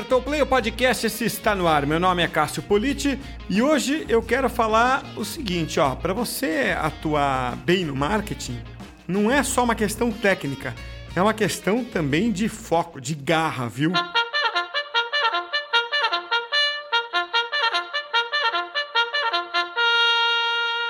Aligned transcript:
apertou 0.00 0.18
o 0.20 0.22
play, 0.22 0.40
o 0.40 0.46
podcast 0.46 1.10
se 1.10 1.26
está 1.26 1.54
no 1.54 1.68
ar. 1.68 1.84
Meu 1.84 2.00
nome 2.00 2.22
é 2.22 2.28
Cássio 2.28 2.62
Politi 2.62 3.18
e 3.50 3.60
hoje 3.60 4.06
eu 4.08 4.22
quero 4.22 4.48
falar 4.48 5.04
o 5.14 5.26
seguinte, 5.26 5.78
ó, 5.78 5.94
para 5.94 6.14
você 6.14 6.74
atuar 6.78 7.54
bem 7.56 7.84
no 7.84 7.94
marketing, 7.94 8.58
não 9.06 9.30
é 9.30 9.42
só 9.42 9.62
uma 9.62 9.74
questão 9.74 10.10
técnica, 10.10 10.74
é 11.14 11.20
uma 11.20 11.34
questão 11.34 11.84
também 11.84 12.32
de 12.32 12.48
foco, 12.48 12.98
de 12.98 13.14
garra, 13.14 13.68
viu? 13.68 13.92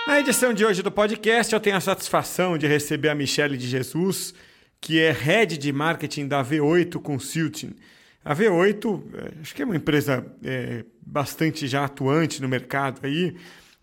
Na 0.06 0.20
edição 0.20 0.54
de 0.54 0.64
hoje 0.64 0.84
do 0.84 0.92
podcast, 0.92 1.52
eu 1.52 1.58
tenho 1.58 1.76
a 1.76 1.80
satisfação 1.80 2.56
de 2.56 2.68
receber 2.68 3.08
a 3.08 3.14
Michele 3.16 3.56
de 3.56 3.66
Jesus, 3.66 4.32
que 4.80 5.00
é 5.00 5.10
head 5.10 5.58
de 5.58 5.72
marketing 5.72 6.28
da 6.28 6.44
V8 6.44 7.02
Consulting. 7.02 7.74
A 8.24 8.34
V8, 8.34 9.02
é, 9.14 9.40
acho 9.40 9.54
que 9.54 9.62
é 9.62 9.64
uma 9.64 9.76
empresa 9.76 10.24
é, 10.44 10.84
bastante 11.00 11.66
já 11.66 11.84
atuante 11.84 12.42
no 12.42 12.48
mercado 12.48 13.00
aí, 13.02 13.36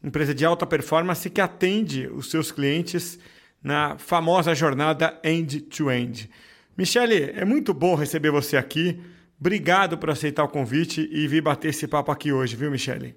empresa 0.03 0.33
de 0.33 0.45
alta 0.45 0.65
performance 0.65 1.29
que 1.29 1.41
atende 1.41 2.07
os 2.07 2.29
seus 2.29 2.51
clientes 2.51 3.17
na 3.63 3.97
famosa 3.97 4.53
jornada 4.53 5.19
end-to-end. 5.23 6.29
Michele, 6.77 7.31
é 7.35 7.43
muito 7.43 7.73
bom 7.73 7.95
receber 7.95 8.29
você 8.29 8.55
aqui. 8.55 9.01
Obrigado 9.39 9.97
por 9.97 10.09
aceitar 10.09 10.43
o 10.43 10.47
convite 10.47 11.09
e 11.11 11.27
vir 11.27 11.41
bater 11.41 11.69
esse 11.69 11.87
papo 11.87 12.11
aqui 12.11 12.31
hoje, 12.31 12.55
viu, 12.55 12.69
Michele? 12.69 13.15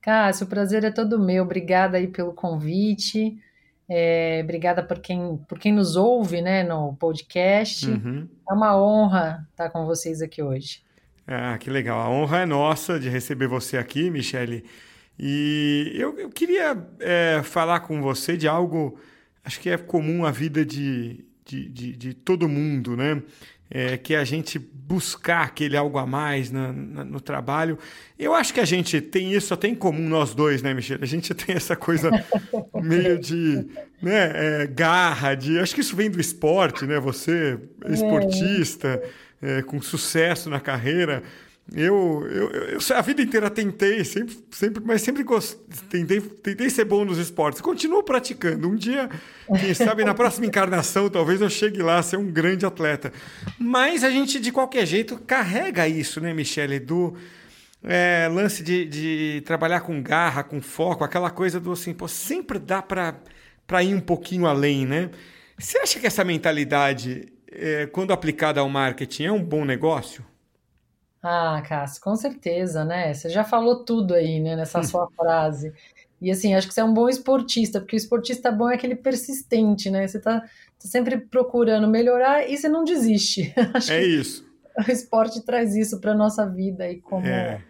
Cássio, 0.00 0.46
o 0.46 0.48
prazer 0.48 0.82
é 0.84 0.90
todo 0.90 1.18
meu. 1.18 1.44
Obrigada 1.44 1.98
aí 1.98 2.08
pelo 2.08 2.32
convite. 2.32 3.38
É, 3.92 4.40
obrigada 4.44 4.84
por 4.84 5.00
quem, 5.00 5.36
por 5.48 5.58
quem 5.58 5.72
nos 5.72 5.96
ouve 5.96 6.40
né, 6.40 6.62
no 6.62 6.94
podcast. 6.94 7.90
Uhum. 7.90 8.28
É 8.48 8.52
uma 8.52 8.80
honra 8.80 9.44
estar 9.50 9.68
com 9.68 9.84
vocês 9.84 10.22
aqui 10.22 10.40
hoje. 10.40 10.80
Ah, 11.26 11.58
que 11.58 11.68
legal. 11.68 11.98
A 11.98 12.08
honra 12.08 12.42
é 12.42 12.46
nossa 12.46 13.00
de 13.00 13.08
receber 13.08 13.48
você 13.48 13.76
aqui, 13.76 14.08
Michele. 14.08 14.64
E 15.18 15.92
eu, 15.96 16.16
eu 16.20 16.30
queria 16.30 16.76
é, 17.00 17.42
falar 17.42 17.80
com 17.80 18.00
você 18.00 18.36
de 18.36 18.46
algo, 18.46 18.96
acho 19.44 19.58
que 19.58 19.68
é 19.68 19.76
comum 19.76 20.24
à 20.24 20.30
vida 20.30 20.64
de, 20.64 21.24
de, 21.44 21.68
de, 21.68 21.96
de 21.96 22.14
todo 22.14 22.48
mundo, 22.48 22.96
né? 22.96 23.20
É, 23.70 23.96
que 23.96 24.14
é 24.14 24.18
a 24.18 24.24
gente 24.24 24.58
buscar 24.58 25.42
aquele 25.42 25.76
algo 25.76 25.96
a 25.98 26.04
mais 26.04 26.50
na, 26.50 26.72
na, 26.72 27.04
no 27.04 27.20
trabalho. 27.20 27.78
Eu 28.18 28.34
acho 28.34 28.52
que 28.52 28.58
a 28.58 28.64
gente 28.64 29.00
tem 29.00 29.32
isso 29.32 29.54
até 29.54 29.68
em 29.68 29.74
comum, 29.74 30.08
nós 30.08 30.34
dois, 30.34 30.62
né, 30.62 30.74
Michele? 30.74 31.04
A 31.04 31.06
gente 31.06 31.32
tem 31.32 31.54
essa 31.54 31.76
coisa 31.76 32.10
meio 32.82 33.18
de 33.18 33.68
né, 34.02 34.62
é, 34.62 34.66
garra, 34.66 35.36
de. 35.36 35.60
Acho 35.60 35.74
que 35.74 35.80
isso 35.80 35.94
vem 35.94 36.10
do 36.10 36.20
esporte, 36.20 36.84
né? 36.84 36.98
Você, 36.98 37.58
é 37.84 37.92
esportista, 37.92 39.00
é, 39.40 39.62
com 39.62 39.80
sucesso 39.80 40.50
na 40.50 40.58
carreira. 40.58 41.22
Eu, 41.72 42.26
eu, 42.28 42.50
eu, 42.50 42.78
a 42.96 43.00
vida 43.00 43.22
inteira 43.22 43.48
tentei, 43.48 44.04
sempre, 44.04 44.36
sempre, 44.50 44.82
mas 44.84 45.02
sempre 45.02 45.24
tentei, 45.88 46.20
tentei 46.20 46.68
ser 46.68 46.84
bom 46.84 47.04
nos 47.04 47.16
esportes. 47.16 47.60
Continuo 47.60 48.02
praticando. 48.02 48.68
Um 48.68 48.74
dia, 48.74 49.08
quem 49.60 49.72
sabe, 49.72 50.04
na 50.04 50.12
próxima 50.12 50.46
encarnação, 50.46 51.08
talvez 51.08 51.40
eu 51.40 51.48
chegue 51.48 51.80
lá 51.80 51.98
a 51.98 52.02
ser 52.02 52.16
um 52.16 52.26
grande 52.26 52.66
atleta. 52.66 53.12
Mas 53.56 54.02
a 54.02 54.10
gente, 54.10 54.40
de 54.40 54.50
qualquer 54.50 54.84
jeito, 54.84 55.16
carrega 55.18 55.86
isso, 55.86 56.20
né, 56.20 56.34
Michele? 56.34 56.80
Do 56.80 57.14
é, 57.84 58.28
lance 58.32 58.64
de, 58.64 58.84
de, 58.84 59.42
trabalhar 59.46 59.80
com 59.82 60.02
garra, 60.02 60.42
com 60.42 60.60
foco, 60.60 61.04
aquela 61.04 61.30
coisa 61.30 61.60
do 61.60 61.70
assim, 61.70 61.94
pô, 61.94 62.08
sempre 62.08 62.58
dá 62.58 62.82
para 62.82 63.82
ir 63.84 63.94
um 63.94 64.00
pouquinho 64.00 64.46
além, 64.46 64.84
né? 64.84 65.10
Você 65.56 65.78
acha 65.78 66.00
que 66.00 66.06
essa 66.06 66.24
mentalidade, 66.24 67.32
é, 67.48 67.86
quando 67.86 68.12
aplicada 68.12 68.60
ao 68.60 68.68
marketing, 68.68 69.24
é 69.24 69.32
um 69.32 69.42
bom 69.42 69.64
negócio? 69.64 70.24
Ah, 71.22 71.62
Cássio, 71.66 72.02
com 72.02 72.16
certeza, 72.16 72.84
né? 72.84 73.12
Você 73.12 73.28
já 73.28 73.44
falou 73.44 73.84
tudo 73.84 74.14
aí, 74.14 74.40
né, 74.40 74.56
nessa 74.56 74.82
sua 74.82 75.08
frase. 75.10 75.72
E 76.20 76.30
assim, 76.30 76.54
acho 76.54 76.68
que 76.68 76.74
você 76.74 76.80
é 76.80 76.84
um 76.84 76.92
bom 76.92 77.08
esportista, 77.08 77.80
porque 77.80 77.96
o 77.96 77.98
esportista 77.98 78.52
bom 78.52 78.70
é 78.70 78.74
aquele 78.74 78.94
persistente, 78.94 79.90
né? 79.90 80.06
Você 80.06 80.20
tá, 80.20 80.40
tá 80.40 80.48
sempre 80.78 81.18
procurando 81.18 81.88
melhorar 81.88 82.48
e 82.48 82.56
você 82.56 82.68
não 82.68 82.84
desiste. 82.84 83.54
Acho 83.72 83.92
é 83.92 84.04
isso. 84.04 84.48
O 84.86 84.90
esporte 84.90 85.42
traz 85.42 85.74
isso 85.74 86.00
para 86.00 86.14
nossa 86.14 86.46
vida 86.46 86.88
e 86.88 87.00
como 87.00 87.26
é. 87.26 87.62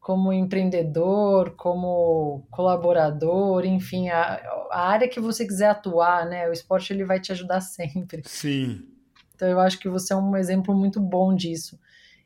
como 0.00 0.32
empreendedor, 0.32 1.54
como 1.56 2.44
colaborador, 2.50 3.64
enfim, 3.64 4.08
a, 4.08 4.42
a 4.70 4.88
área 4.88 5.08
que 5.08 5.20
você 5.20 5.46
quiser 5.46 5.70
atuar, 5.70 6.26
né? 6.26 6.48
O 6.48 6.52
esporte 6.52 6.92
ele 6.92 7.04
vai 7.04 7.20
te 7.20 7.32
ajudar 7.32 7.60
sempre. 7.62 8.22
Sim. 8.24 8.86
Então 9.34 9.48
eu 9.48 9.60
acho 9.60 9.78
que 9.78 9.88
você 9.88 10.12
é 10.12 10.16
um 10.16 10.36
exemplo 10.36 10.74
muito 10.74 11.00
bom 11.00 11.34
disso. 11.34 11.78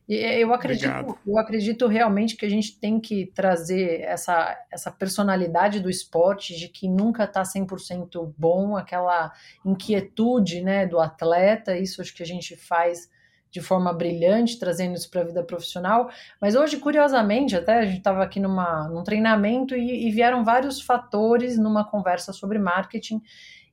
Eu 0.08 0.54
acredito, 0.54 1.18
eu 1.26 1.36
acredito 1.36 1.86
realmente 1.88 2.36
que 2.36 2.46
a 2.46 2.48
gente 2.48 2.78
tem 2.78 3.00
que 3.00 3.26
trazer 3.34 4.02
essa, 4.02 4.56
essa 4.70 4.90
personalidade 4.90 5.80
do 5.80 5.90
esporte, 5.90 6.56
de 6.56 6.68
que 6.68 6.88
nunca 6.88 7.24
está 7.24 7.42
100% 7.42 8.32
bom, 8.38 8.76
aquela 8.76 9.32
inquietude 9.64 10.62
né, 10.62 10.86
do 10.86 11.00
atleta, 11.00 11.76
isso 11.76 12.00
acho 12.00 12.14
que 12.14 12.22
a 12.22 12.26
gente 12.26 12.56
faz 12.56 13.10
de 13.50 13.60
forma 13.60 13.92
brilhante, 13.92 14.58
trazendo 14.58 14.94
isso 14.94 15.10
para 15.10 15.22
a 15.22 15.24
vida 15.24 15.42
profissional. 15.42 16.08
Mas 16.40 16.54
hoje, 16.54 16.76
curiosamente, 16.76 17.56
até 17.56 17.78
a 17.78 17.84
gente 17.84 17.98
estava 17.98 18.22
aqui 18.22 18.38
numa, 18.38 18.86
num 18.88 19.02
treinamento 19.02 19.74
e, 19.74 20.06
e 20.06 20.10
vieram 20.12 20.44
vários 20.44 20.80
fatores 20.80 21.58
numa 21.58 21.84
conversa 21.84 22.32
sobre 22.32 22.58
marketing, 22.58 23.20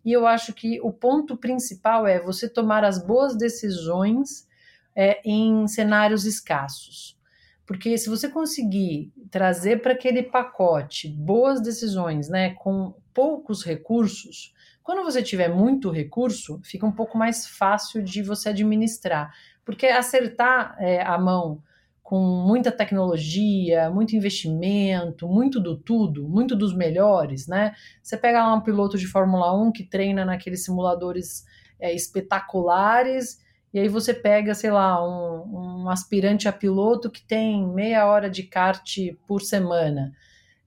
e 0.04 0.12
eu 0.12 0.26
acho 0.28 0.52
que 0.52 0.82
o 0.82 0.92
ponto 0.92 1.38
principal 1.38 2.06
é 2.08 2.20
você 2.20 2.50
tomar 2.50 2.84
as 2.84 2.98
boas 2.98 3.38
decisões 3.38 4.48
é, 4.96 5.22
em 5.26 5.68
cenários 5.68 6.26
escassos. 6.26 7.18
Porque 7.66 7.98
se 7.98 8.10
você 8.10 8.30
conseguir 8.30 9.12
trazer 9.32 9.82
para 9.82 9.94
aquele 9.94 10.24
pacote 10.24 11.08
boas 11.08 11.62
decisões, 11.62 12.30
né, 12.30 12.52
com 12.56 12.94
poucos 13.14 13.64
recursos, 13.64 14.54
quando 14.84 15.04
você 15.04 15.24
tiver 15.24 15.48
muito 15.48 15.90
recurso, 15.90 16.60
fica 16.64 16.86
um 16.86 16.92
pouco 16.92 17.18
mais 17.18 17.48
fácil 17.48 18.04
de 18.04 18.22
você 18.22 18.50
administrar. 18.50 19.34
Porque 19.64 19.88
acertar 19.88 20.76
é, 20.78 21.02
a 21.02 21.18
mão 21.18 21.64
com 22.02 22.20
muita 22.20 22.70
tecnologia, 22.70 23.90
muito 23.90 24.14
investimento, 24.14 25.26
muito 25.26 25.58
do 25.58 25.78
tudo, 25.78 26.28
muito 26.28 26.54
dos 26.54 26.76
melhores, 26.76 27.48
né? 27.48 27.74
Você 28.04 28.18
pega 28.18 28.46
lá 28.46 28.54
um 28.54 28.62
piloto 28.62 28.98
de 28.98 29.08
Fórmula 29.08 29.58
1 29.58 29.72
que 29.72 29.86
treina 29.86 30.26
naqueles 30.26 30.66
simuladores 30.66 31.46
é, 31.80 31.94
espetaculares 31.94 33.42
e 33.74 33.80
aí 33.80 33.88
você 33.88 34.14
pega, 34.14 34.54
sei 34.54 34.70
lá, 34.70 35.04
um, 35.04 35.84
um 35.84 35.90
aspirante 35.90 36.48
a 36.48 36.54
piloto 36.54 37.10
que 37.10 37.26
tem 37.26 37.68
meia 37.68 38.06
hora 38.06 38.30
de 38.30 38.44
kart 38.44 38.98
por 39.26 39.42
semana. 39.42 40.14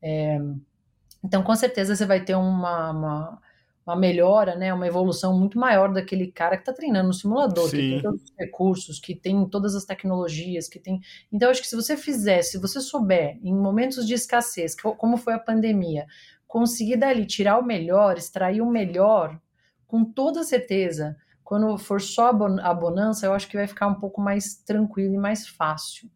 É, 0.03 0.41
então, 1.23 1.43
com 1.43 1.55
certeza, 1.55 1.95
você 1.95 2.05
vai 2.05 2.25
ter 2.25 2.35
uma, 2.35 2.91
uma, 2.91 3.43
uma, 3.87 3.97
melhora, 3.97 4.57
né, 4.57 4.75
uma 4.75 4.89
evolução 4.89 5.39
muito 5.39 5.57
maior 5.57 5.93
daquele 5.93 6.33
cara 6.33 6.57
que 6.57 6.63
está 6.63 6.73
treinando 6.73 7.07
no 7.07 7.15
simulador, 7.15 7.69
Sim. 7.69 7.77
que 7.77 7.91
tem 7.91 8.03
todos 8.03 8.23
os 8.25 8.33
recursos, 8.37 8.99
que 8.99 9.15
tem 9.15 9.49
todas 9.49 9.77
as 9.77 9.85
tecnologias, 9.85 10.69
que 10.69 10.81
tem. 10.81 11.01
Então, 11.33 11.49
acho 11.49 11.63
que 11.63 11.69
se 11.69 11.77
você 11.77 11.97
fizer, 11.97 12.43
se 12.43 12.59
você 12.59 12.81
souber, 12.81 13.39
em 13.41 13.55
momentos 13.55 14.05
de 14.05 14.15
escassez, 14.15 14.75
como 14.75 15.17
foi 15.17 15.35
a 15.35 15.39
pandemia, 15.39 16.07
conseguir 16.45 16.97
dali 16.97 17.25
tirar 17.25 17.59
o 17.59 17.65
melhor, 17.65 18.19
extrair 18.19 18.61
o 18.61 18.71
melhor, 18.71 19.41
com 19.87 20.05
toda 20.05 20.43
certeza 20.43 21.17
quando 21.47 21.79
for 21.79 22.01
só 22.01 22.31
a 22.31 22.75
bonança, 22.75 23.25
eu 23.25 23.33
acho 23.33 23.47
que 23.47 23.57
vai 23.57 23.69
ficar 23.69 23.87
um 23.87 23.95
pouco 23.95 24.21
mais 24.21 24.57
tranquilo 24.57 25.15
e 25.15 25.17
mais 25.17 25.47
fácil, 25.47 26.11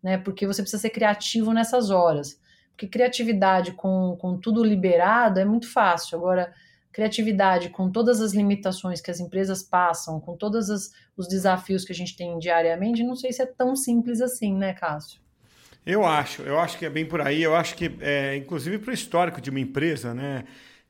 né? 0.00 0.16
Porque 0.16 0.46
você 0.46 0.62
precisa 0.62 0.80
ser 0.80 0.90
criativo 0.90 1.52
nessas 1.52 1.90
horas. 1.90 2.40
Porque 2.70 2.86
criatividade 2.86 3.72
com, 3.72 4.16
com 4.16 4.38
tudo 4.38 4.62
liberado 4.62 5.40
é 5.40 5.44
muito 5.44 5.68
fácil. 5.68 6.16
Agora, 6.16 6.54
criatividade 6.92 7.70
com 7.70 7.90
todas 7.90 8.20
as 8.20 8.32
limitações 8.32 9.00
que 9.00 9.10
as 9.10 9.18
empresas 9.18 9.60
passam, 9.60 10.20
com 10.20 10.36
todos 10.36 10.68
os 11.16 11.26
desafios 11.26 11.84
que 11.84 11.92
a 11.92 11.94
gente 11.94 12.16
tem 12.16 12.38
diariamente, 12.38 13.02
não 13.02 13.16
sei 13.16 13.32
se 13.32 13.42
é 13.42 13.46
tão 13.46 13.74
simples 13.74 14.20
assim, 14.20 14.54
né, 14.54 14.72
Cássio? 14.72 15.20
Eu 15.84 16.06
acho, 16.06 16.42
eu 16.42 16.60
acho 16.60 16.78
que 16.78 16.86
é 16.86 16.90
bem 16.90 17.04
por 17.04 17.20
aí. 17.20 17.42
Eu 17.42 17.56
acho 17.56 17.74
que, 17.74 17.90
é, 18.00 18.36
inclusive 18.36 18.78
para 18.78 18.92
o 18.92 18.94
histórico 18.94 19.40
de 19.40 19.50
uma 19.50 19.58
empresa, 19.58 20.14
né, 20.14 20.44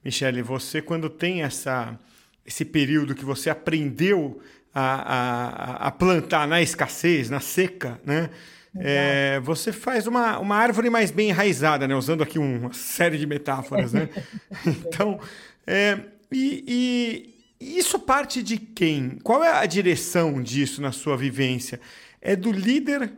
Michele, 0.04 0.42
você 0.42 0.82
quando 0.82 1.08
tem 1.08 1.42
essa 1.42 1.98
esse 2.46 2.64
período 2.64 3.14
que 3.14 3.24
você 3.24 3.50
aprendeu 3.50 4.40
a, 4.72 5.84
a, 5.84 5.88
a 5.88 5.90
plantar 5.90 6.46
na 6.46 6.62
escassez, 6.62 7.30
na 7.30 7.40
seca, 7.40 8.00
né? 8.04 8.30
É, 8.78 9.40
você 9.40 9.72
faz 9.72 10.06
uma, 10.06 10.38
uma 10.38 10.54
árvore 10.54 10.90
mais 10.90 11.10
bem 11.10 11.30
enraizada, 11.30 11.88
né? 11.88 11.94
Usando 11.94 12.22
aqui 12.22 12.38
uma 12.38 12.72
série 12.72 13.16
de 13.16 13.26
metáforas, 13.26 13.92
né? 13.92 14.08
então, 14.66 15.18
é, 15.66 15.98
e, 16.30 17.32
e, 17.60 17.78
isso 17.78 17.98
parte 17.98 18.42
de 18.42 18.58
quem? 18.58 19.18
Qual 19.22 19.42
é 19.42 19.50
a 19.50 19.64
direção 19.64 20.42
disso 20.42 20.82
na 20.82 20.92
sua 20.92 21.16
vivência? 21.16 21.80
É 22.20 22.36
do 22.36 22.52
líder 22.52 23.12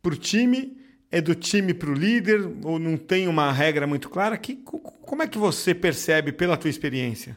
para 0.00 0.14
o 0.14 0.16
time? 0.16 0.78
É 1.10 1.20
do 1.20 1.34
time 1.34 1.74
para 1.74 1.90
o 1.90 1.94
líder? 1.94 2.48
Ou 2.62 2.78
não 2.78 2.96
tem 2.96 3.26
uma 3.26 3.50
regra 3.50 3.86
muito 3.86 4.08
clara? 4.08 4.38
Que, 4.38 4.54
como 4.54 5.22
é 5.22 5.26
que 5.26 5.38
você 5.38 5.74
percebe 5.74 6.30
pela 6.30 6.56
tua 6.56 6.70
experiência? 6.70 7.36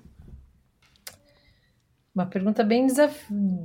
Uma 2.16 2.28
pergunta 2.28 2.64
bem 2.64 2.86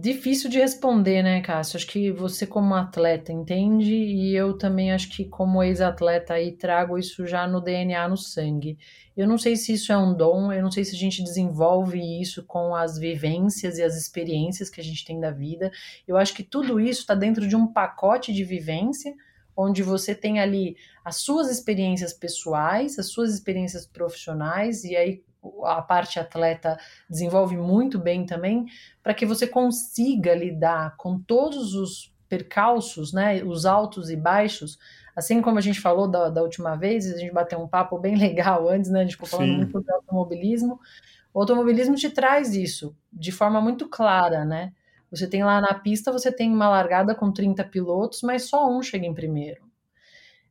difícil 0.01 0.49
de 0.49 0.59
responder, 0.59 1.23
né, 1.23 1.43
Cássio? 1.43 1.77
Acho 1.77 1.87
que 1.87 2.11
você, 2.11 2.47
como 2.47 2.75
atleta, 2.75 3.31
entende, 3.31 3.93
e 3.93 4.35
eu 4.35 4.57
também 4.57 4.91
acho 4.91 5.11
que, 5.11 5.27
como 5.27 5.63
ex-atleta, 5.63 6.33
aí 6.33 6.53
trago 6.53 6.97
isso 6.97 7.27
já 7.27 7.47
no 7.47 7.61
DNA, 7.61 8.09
no 8.09 8.17
sangue. 8.17 8.79
Eu 9.15 9.29
não 9.29 9.37
sei 9.37 9.55
se 9.55 9.75
isso 9.75 9.93
é 9.93 9.99
um 9.99 10.17
dom, 10.17 10.51
eu 10.51 10.63
não 10.63 10.71
sei 10.71 10.83
se 10.83 10.97
a 10.97 10.99
gente 10.99 11.23
desenvolve 11.23 12.01
isso 12.23 12.43
com 12.47 12.75
as 12.75 12.97
vivências 12.97 13.77
e 13.77 13.83
as 13.83 13.95
experiências 13.95 14.71
que 14.71 14.81
a 14.81 14.85
gente 14.85 15.05
tem 15.05 15.21
da 15.21 15.31
vida. 15.31 15.71
Eu 16.07 16.17
acho 16.17 16.33
que 16.33 16.43
tudo 16.43 16.81
isso 16.81 17.03
está 17.03 17.15
dentro 17.15 17.47
de 17.47 17.55
um 17.55 17.71
pacote 17.71 18.33
de 18.33 18.45
vivência, 18.45 19.13
onde 19.55 19.83
você 19.83 20.15
tem 20.15 20.41
ali 20.41 20.75
as 21.05 21.17
suas 21.17 21.51
experiências 21.51 22.15
pessoais, 22.15 22.99
as 22.99 23.11
suas 23.11 23.35
experiências 23.35 23.87
profissionais, 23.87 24.85
e 24.85 24.97
aí 24.97 25.23
a 25.65 25.83
parte 25.83 26.19
atleta 26.19 26.79
desenvolve 27.09 27.57
muito 27.57 27.99
bem 27.99 28.27
também, 28.27 28.67
para 29.03 29.15
que 29.15 29.27
você 29.27 29.47
consiga 29.47 30.35
lidar 30.35 30.97
com 30.97 31.19
todos 31.19 31.75
os 31.75 32.13
percalços, 32.29 33.13
né, 33.13 33.43
os 33.43 33.65
altos 33.65 34.11
e 34.11 34.17
baixos, 34.17 34.79
assim 35.17 35.41
como 35.41 35.59
a 35.59 35.63
gente 35.63 35.81
falou 35.81 36.07
da, 36.07 36.29
da 36.29 36.43
última 36.43 36.77
vez, 36.77 37.11
a 37.13 37.17
gente 37.17 37.33
bateu 37.33 37.59
um 37.59 37.67
papo 37.67 37.99
bem 37.99 38.15
legal 38.19 38.69
antes, 38.69 38.91
né, 38.91 39.01
a 39.01 39.03
gente 39.03 39.13
ficou 39.13 39.29
falando 39.29 39.51
Sim. 39.51 39.57
muito 39.57 39.81
do 39.81 39.93
automobilismo, 39.93 40.79
o 41.33 41.41
automobilismo 41.41 41.95
te 41.95 42.11
traz 42.11 42.55
isso 42.55 42.95
de 43.13 43.33
forma 43.33 43.61
muito 43.61 43.89
clara, 43.89 44.45
né, 44.45 44.73
você 45.11 45.27
tem 45.27 45.43
lá 45.43 45.61
na 45.61 45.75
pista, 45.75 46.13
você 46.13 46.31
tem 46.31 46.53
uma 46.53 46.69
largada 46.69 47.15
com 47.15 47.33
30 47.33 47.65
pilotos, 47.65 48.21
mas 48.23 48.45
só 48.45 48.71
um 48.71 48.83
chega 48.83 49.07
em 49.07 49.15
primeiro. 49.15 49.68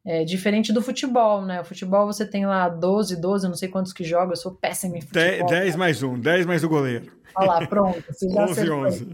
É 0.09 0.23
diferente 0.23 0.71
do 0.71 0.81
futebol, 0.81 1.41
né? 1.41 1.59
O 1.59 1.65
futebol 1.65 2.05
você 2.05 2.25
tem 2.25 2.45
lá 2.45 2.69
12, 2.69 3.19
12, 3.19 3.45
não 3.49 3.55
sei 3.55 3.67
quantos 3.67 3.91
que 3.91 4.05
jogam, 4.05 4.29
eu 4.29 4.37
sou 4.37 4.53
péssimo 4.53 4.95
em 4.95 5.01
futebol. 5.01 5.49
10 5.49 5.75
mais 5.75 6.01
um, 6.01 6.17
10 6.17 6.45
mais 6.45 6.63
o 6.63 6.69
goleiro. 6.69 7.11
Olha 7.35 7.47
lá, 7.47 7.67
pronto. 7.67 8.01
Você 8.07 8.29
já 8.29 8.45
11, 8.45 8.71
11. 8.71 9.09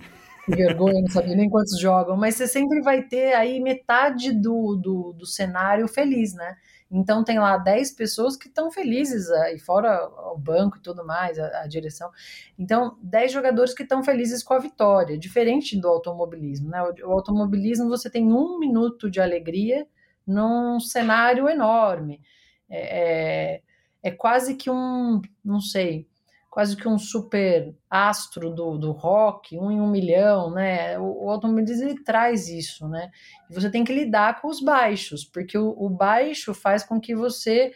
Que 0.46 0.56
vergonha, 0.56 1.02
não 1.02 1.10
sabia 1.10 1.36
nem 1.36 1.50
quantos 1.50 1.80
jogam, 1.80 2.16
mas 2.16 2.36
você 2.36 2.48
sempre 2.48 2.80
vai 2.82 3.02
ter 3.02 3.34
aí 3.34 3.60
metade 3.60 4.32
do, 4.32 4.76
do, 4.76 5.14
do 5.14 5.26
cenário 5.26 5.88
feliz, 5.88 6.36
né? 6.36 6.58
Então 6.92 7.24
tem 7.24 7.40
lá 7.40 7.58
10 7.58 7.94
pessoas 7.94 8.38
que 8.38 8.48
estão 8.48 8.70
felizes, 8.72 9.28
e 9.52 9.58
fora 9.58 10.08
o 10.32 10.38
banco 10.38 10.78
e 10.78 10.80
tudo 10.80 11.04
mais, 11.04 11.40
a, 11.40 11.64
a 11.64 11.68
direção. 11.68 12.12
Então, 12.56 13.00
10 13.02 13.32
jogadores 13.32 13.74
que 13.74 13.82
estão 13.82 14.04
felizes 14.04 14.44
com 14.44 14.54
a 14.54 14.60
vitória, 14.60 15.18
diferente 15.18 15.76
do 15.76 15.88
automobilismo, 15.88 16.70
né? 16.70 16.84
O, 16.84 17.10
o 17.10 17.12
automobilismo 17.14 17.90
você 17.90 18.12
tem 18.12 18.32
um 18.32 18.60
minuto 18.60 19.10
de 19.10 19.20
alegria 19.20 19.88
num 20.26 20.80
cenário 20.80 21.50
enorme. 21.50 22.22
É, 22.70 23.56
é, 23.56 23.62
é, 24.04 24.12
quase 24.12 24.56
que 24.56 24.70
um, 24.70 25.22
não 25.44 25.60
sei, 25.60 26.08
quase 26.50 26.76
que 26.76 26.88
um 26.88 26.98
super 26.98 27.74
astro 27.90 28.50
do, 28.50 28.78
do 28.78 28.92
rock, 28.92 29.58
um 29.58 29.72
em 29.72 29.80
um 29.82 29.90
milhão, 29.90 30.52
né? 30.52 30.98
O, 31.00 31.26
o 31.26 31.30
automobilismo 31.30 31.90
ele 31.90 32.04
traz 32.04 32.48
isso, 32.48 32.88
né? 32.88 33.12
E 33.50 33.54
você 33.54 33.70
tem 33.70 33.84
que 33.84 33.94
lidar 33.94 34.42
com 34.42 34.48
os 34.48 34.62
baixos, 34.62 35.24
porque 35.26 35.58
o, 35.58 35.76
o 35.78 35.90
baixo 35.90 36.54
faz 36.54 36.84
com 36.84 37.00
que 37.00 37.16
você 37.16 37.74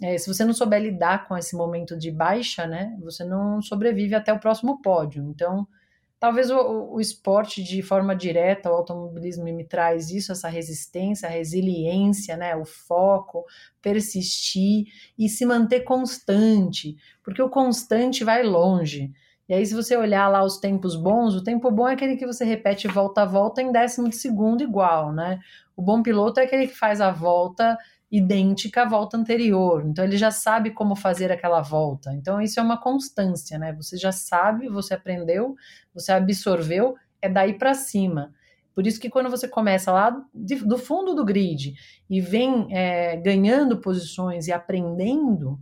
é, 0.00 0.16
se 0.16 0.32
você 0.32 0.44
não 0.44 0.52
souber 0.52 0.80
lidar 0.80 1.26
com 1.26 1.36
esse 1.36 1.56
momento 1.56 1.98
de 1.98 2.10
baixa, 2.10 2.66
né, 2.66 2.96
você 3.00 3.24
não 3.24 3.60
sobrevive 3.60 4.14
até 4.14 4.32
o 4.32 4.38
próximo 4.38 4.80
pódio. 4.80 5.24
Então, 5.24 5.66
Talvez 6.20 6.50
o, 6.50 6.94
o 6.94 7.00
esporte 7.00 7.62
de 7.62 7.80
forma 7.80 8.14
direta, 8.14 8.70
o 8.70 8.74
automobilismo 8.74 9.44
me 9.44 9.64
traz 9.64 10.10
isso, 10.10 10.32
essa 10.32 10.48
resistência, 10.48 11.28
a 11.28 11.30
resiliência, 11.30 12.36
né, 12.36 12.56
o 12.56 12.64
foco, 12.64 13.44
persistir 13.80 14.86
e 15.16 15.28
se 15.28 15.46
manter 15.46 15.80
constante, 15.80 16.96
porque 17.22 17.40
o 17.40 17.48
constante 17.48 18.24
vai 18.24 18.42
longe. 18.42 19.12
E 19.48 19.54
aí, 19.54 19.64
se 19.64 19.74
você 19.74 19.96
olhar 19.96 20.28
lá 20.28 20.44
os 20.44 20.58
tempos 20.58 20.94
bons, 20.94 21.34
o 21.34 21.42
tempo 21.42 21.70
bom 21.70 21.88
é 21.88 21.94
aquele 21.94 22.16
que 22.16 22.26
você 22.26 22.44
repete 22.44 22.86
volta 22.86 23.22
a 23.22 23.24
volta 23.24 23.62
em 23.62 23.72
décimo 23.72 24.08
de 24.08 24.16
segundo 24.16 24.62
igual, 24.62 25.10
né? 25.10 25.40
O 25.74 25.80
bom 25.80 26.02
piloto 26.02 26.38
é 26.40 26.44
aquele 26.44 26.66
que 26.66 26.76
faz 26.76 27.00
a 27.00 27.10
volta 27.10 27.78
idêntica 28.10 28.82
à 28.82 28.88
volta 28.88 29.16
anterior. 29.16 29.84
Então 29.86 30.04
ele 30.04 30.16
já 30.16 30.30
sabe 30.30 30.70
como 30.70 30.96
fazer 30.96 31.30
aquela 31.30 31.60
volta. 31.60 32.12
Então 32.14 32.40
isso 32.40 32.58
é 32.58 32.62
uma 32.62 32.80
constância, 32.80 33.58
né? 33.58 33.72
Você 33.74 33.96
já 33.96 34.12
sabe, 34.12 34.68
você 34.68 34.94
aprendeu, 34.94 35.54
você 35.94 36.12
absorveu, 36.12 36.96
é 37.20 37.28
daí 37.28 37.58
para 37.58 37.74
cima. 37.74 38.32
Por 38.74 38.86
isso 38.86 39.00
que 39.00 39.10
quando 39.10 39.28
você 39.28 39.46
começa 39.46 39.92
lá 39.92 40.16
de, 40.32 40.56
do 40.56 40.78
fundo 40.78 41.14
do 41.14 41.24
grid 41.24 41.74
e 42.08 42.20
vem 42.20 42.68
é, 42.70 43.16
ganhando 43.16 43.80
posições 43.80 44.46
e 44.46 44.52
aprendendo, 44.52 45.58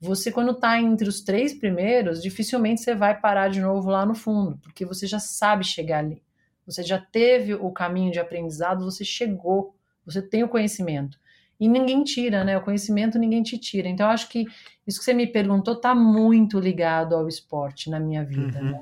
você 0.00 0.30
quando 0.32 0.52
está 0.52 0.80
entre 0.80 1.08
os 1.08 1.20
três 1.20 1.52
primeiros, 1.52 2.22
dificilmente 2.22 2.80
você 2.80 2.94
vai 2.94 3.20
parar 3.20 3.48
de 3.48 3.60
novo 3.60 3.90
lá 3.90 4.06
no 4.06 4.14
fundo, 4.14 4.56
porque 4.62 4.86
você 4.86 5.06
já 5.06 5.18
sabe 5.18 5.64
chegar 5.64 5.98
ali. 5.98 6.22
Você 6.64 6.82
já 6.82 6.98
teve 6.98 7.54
o 7.54 7.70
caminho 7.72 8.12
de 8.12 8.20
aprendizado, 8.20 8.84
você 8.84 9.04
chegou, 9.04 9.74
você 10.06 10.22
tem 10.22 10.44
o 10.44 10.48
conhecimento 10.48 11.18
e 11.60 11.68
ninguém 11.68 12.02
tira, 12.02 12.42
né? 12.42 12.56
O 12.56 12.62
conhecimento 12.62 13.18
ninguém 13.18 13.42
te 13.42 13.58
tira. 13.58 13.86
Então, 13.86 14.06
eu 14.06 14.12
acho 14.12 14.28
que 14.30 14.46
isso 14.86 14.98
que 14.98 15.04
você 15.04 15.12
me 15.12 15.26
perguntou 15.26 15.74
está 15.74 15.94
muito 15.94 16.58
ligado 16.58 17.14
ao 17.14 17.28
esporte 17.28 17.90
na 17.90 18.00
minha 18.00 18.24
vida, 18.24 18.58
uhum. 18.58 18.70
né? 18.70 18.80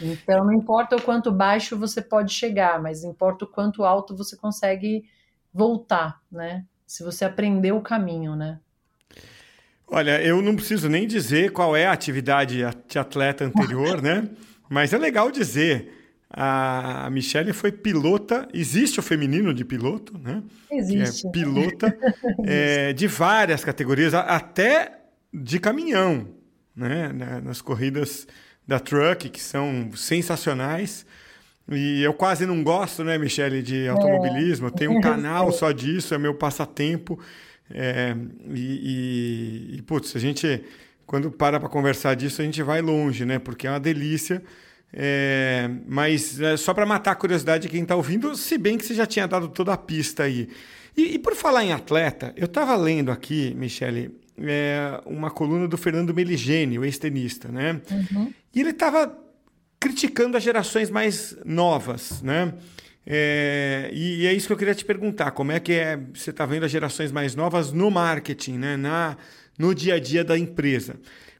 Então, 0.00 0.44
não 0.44 0.52
importa 0.52 0.96
o 0.96 1.02
quanto 1.02 1.30
baixo 1.30 1.76
você 1.76 2.02
pode 2.02 2.32
chegar, 2.32 2.80
mas 2.82 3.04
importa 3.04 3.44
o 3.44 3.48
quanto 3.48 3.84
alto 3.84 4.16
você 4.16 4.36
consegue 4.36 5.04
voltar, 5.52 6.20
né? 6.30 6.64
Se 6.86 7.02
você 7.02 7.24
aprendeu 7.24 7.76
o 7.76 7.82
caminho, 7.82 8.34
né? 8.34 8.58
Olha, 9.86 10.20
eu 10.22 10.42
não 10.42 10.56
preciso 10.56 10.88
nem 10.88 11.06
dizer 11.06 11.52
qual 11.52 11.76
é 11.76 11.86
a 11.86 11.92
atividade 11.92 12.58
de 12.88 12.98
atleta 12.98 13.44
anterior, 13.44 14.02
né? 14.02 14.28
Mas 14.68 14.92
é 14.92 14.98
legal 14.98 15.30
dizer. 15.30 15.95
A 16.28 17.08
Michelle 17.10 17.52
foi 17.52 17.70
pilota, 17.70 18.48
existe 18.52 18.98
o 18.98 19.02
feminino 19.02 19.54
de 19.54 19.64
piloto, 19.64 20.18
né? 20.18 20.42
Existe. 20.70 21.26
é 21.26 21.30
pilota 21.30 21.96
é, 22.44 22.92
de 22.92 23.06
várias 23.06 23.64
categorias, 23.64 24.12
até 24.12 25.00
de 25.32 25.60
caminhão, 25.60 26.28
né? 26.74 27.12
Nas 27.42 27.62
corridas 27.62 28.26
da 28.66 28.80
Truck, 28.80 29.28
que 29.28 29.40
são 29.40 29.90
sensacionais. 29.94 31.06
E 31.70 32.02
eu 32.02 32.12
quase 32.12 32.46
não 32.46 32.62
gosto, 32.62 33.02
né, 33.02 33.18
Michelle, 33.18 33.62
de 33.62 33.88
automobilismo. 33.88 34.66
É. 34.66 34.70
Eu 34.70 34.72
tenho 34.72 34.92
um 34.92 35.00
canal 35.02 35.50
só 35.52 35.72
disso, 35.72 36.14
é 36.14 36.18
meu 36.18 36.34
passatempo. 36.34 37.18
É, 37.70 38.14
e, 38.52 39.72
e, 39.72 39.76
e, 39.78 39.82
putz, 39.82 40.14
a 40.14 40.18
gente, 40.18 40.64
quando 41.04 41.30
para 41.30 41.58
para 41.58 41.68
conversar 41.68 42.14
disso, 42.14 42.40
a 42.40 42.44
gente 42.44 42.62
vai 42.62 42.80
longe, 42.80 43.24
né? 43.24 43.38
Porque 43.38 43.66
é 43.66 43.70
uma 43.70 43.80
delícia. 43.80 44.42
É, 44.92 45.68
mas 45.86 46.40
é 46.40 46.56
só 46.56 46.72
para 46.72 46.86
matar 46.86 47.12
a 47.12 47.14
curiosidade 47.14 47.64
de 47.64 47.68
quem 47.68 47.82
está 47.82 47.94
ouvindo, 47.94 48.34
se 48.34 48.56
bem 48.56 48.78
que 48.78 48.84
você 48.84 48.94
já 48.94 49.06
tinha 49.06 49.26
dado 49.26 49.48
toda 49.48 49.72
a 49.72 49.76
pista 49.76 50.22
aí. 50.22 50.48
E, 50.96 51.14
e 51.14 51.18
por 51.18 51.34
falar 51.34 51.64
em 51.64 51.72
atleta, 51.72 52.32
eu 52.36 52.46
estava 52.46 52.74
lendo 52.76 53.10
aqui, 53.10 53.54
Michele, 53.54 54.10
é, 54.38 55.00
uma 55.04 55.30
coluna 55.30 55.68
do 55.68 55.76
Fernando 55.76 56.14
Meligeni, 56.14 56.78
o 56.78 56.84
ex-tenista, 56.84 57.48
né? 57.48 57.80
Uhum. 57.90 58.32
E 58.54 58.60
ele 58.60 58.70
estava 58.70 59.16
criticando 59.78 60.36
as 60.36 60.42
gerações 60.42 60.90
mais 60.90 61.36
novas, 61.44 62.22
né? 62.22 62.54
É, 63.06 63.88
e, 63.92 64.22
e, 64.22 64.26
é 64.26 64.32
isso 64.32 64.48
que 64.48 64.52
eu 64.52 64.56
queria 64.56 64.74
te 64.74 64.84
perguntar: 64.84 65.30
como 65.30 65.52
é 65.52 65.60
que 65.60 65.72
é, 65.72 65.98
você 66.12 66.30
está 66.30 66.44
vendo 66.44 66.64
as 66.64 66.70
gerações 66.70 67.12
mais 67.12 67.34
novas 67.34 67.72
no 67.72 67.90
marketing, 67.90 68.58
né? 68.58 68.76
Na, 68.76 69.16
no 69.58 69.74
dia 69.74 69.94
a 69.94 70.00
dia 70.00 70.24
da 70.24 70.36
empresa? 70.36 70.96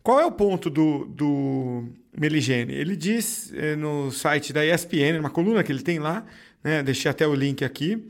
Qual 0.06 0.20
é 0.20 0.24
o 0.24 0.30
ponto 0.30 0.70
do, 0.70 1.04
do 1.06 1.82
Meligene? 2.16 2.72
Ele 2.72 2.94
diz 2.94 3.52
é, 3.52 3.74
no 3.74 4.12
site 4.12 4.52
da 4.52 4.64
ESPN, 4.64 5.18
uma 5.18 5.30
coluna 5.30 5.64
que 5.64 5.72
ele 5.72 5.82
tem 5.82 5.98
lá, 5.98 6.24
né, 6.62 6.80
deixei 6.80 7.10
até 7.10 7.26
o 7.26 7.34
link 7.34 7.64
aqui, 7.64 8.06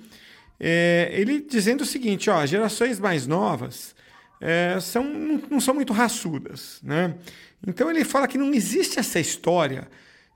é, 0.60 1.08
ele 1.10 1.40
dizendo 1.40 1.80
o 1.80 1.86
seguinte: 1.86 2.28
ó, 2.28 2.44
gerações 2.44 3.00
mais 3.00 3.26
novas 3.26 3.96
é, 4.42 4.78
são, 4.78 5.04
não, 5.04 5.42
não, 5.52 5.58
são 5.58 5.72
muito 5.72 5.94
raçudas. 5.94 6.82
Né? 6.82 7.14
Então 7.66 7.90
ele 7.90 8.04
fala 8.04 8.28
que 8.28 8.36
não 8.36 8.52
existe 8.52 8.98
essa 8.98 9.18
história 9.18 9.88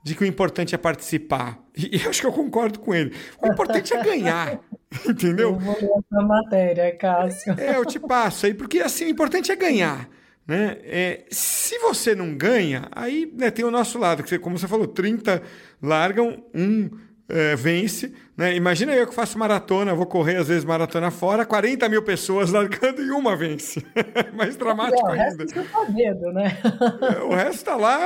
de 0.03 0.15
que 0.15 0.23
o 0.23 0.25
importante 0.25 0.73
é 0.73 0.79
participar. 0.79 1.59
E 1.77 2.01
eu 2.03 2.09
acho 2.09 2.21
que 2.21 2.27
eu 2.27 2.33
concordo 2.33 2.79
com 2.79 2.91
ele. 2.91 3.13
O 3.39 3.45
importante 3.45 3.93
é 3.93 4.03
ganhar. 4.03 4.59
Entendeu? 5.07 5.51
Eu 5.51 5.59
vou 5.59 5.75
ler 5.75 5.91
essa 5.91 6.25
matéria, 6.25 6.95
Cássio. 6.95 7.53
É, 7.55 7.77
eu 7.77 7.85
te 7.85 7.99
passo 7.99 8.47
aí, 8.47 8.53
porque 8.55 8.79
assim, 8.79 9.05
o 9.05 9.09
importante 9.09 9.51
é 9.51 9.55
ganhar. 9.55 10.09
Né? 10.47 10.77
É, 10.83 11.25
se 11.29 11.77
você 11.79 12.15
não 12.15 12.35
ganha, 12.35 12.87
aí 12.91 13.31
né, 13.37 13.51
tem 13.51 13.63
o 13.63 13.71
nosso 13.71 13.97
lado, 13.97 14.23
que 14.23 14.39
como 14.39 14.57
você 14.57 14.67
falou, 14.67 14.87
30 14.87 15.41
largam, 15.81 16.43
um 16.53 16.89
é, 17.31 17.55
vence. 17.55 18.13
Né? 18.35 18.55
Imagina 18.55 18.93
eu 18.93 19.07
que 19.07 19.15
faço 19.15 19.39
maratona, 19.39 19.95
vou 19.95 20.05
correr 20.05 20.35
às 20.35 20.47
vezes 20.49 20.65
maratona 20.65 21.09
fora, 21.09 21.45
40 21.45 21.87
mil 21.87 22.03
pessoas 22.03 22.51
largando 22.51 23.01
e 23.01 23.09
uma 23.11 23.35
vence. 23.35 23.83
Mais 24.35 24.57
dramático 24.57 25.07
é, 25.09 25.29
ainda. 25.29 25.45
O 25.87 25.93
medo, 25.93 26.33
né? 26.33 26.57
É, 27.01 27.23
o 27.23 27.29
resto 27.29 27.55
está 27.55 27.75
lá. 27.75 27.99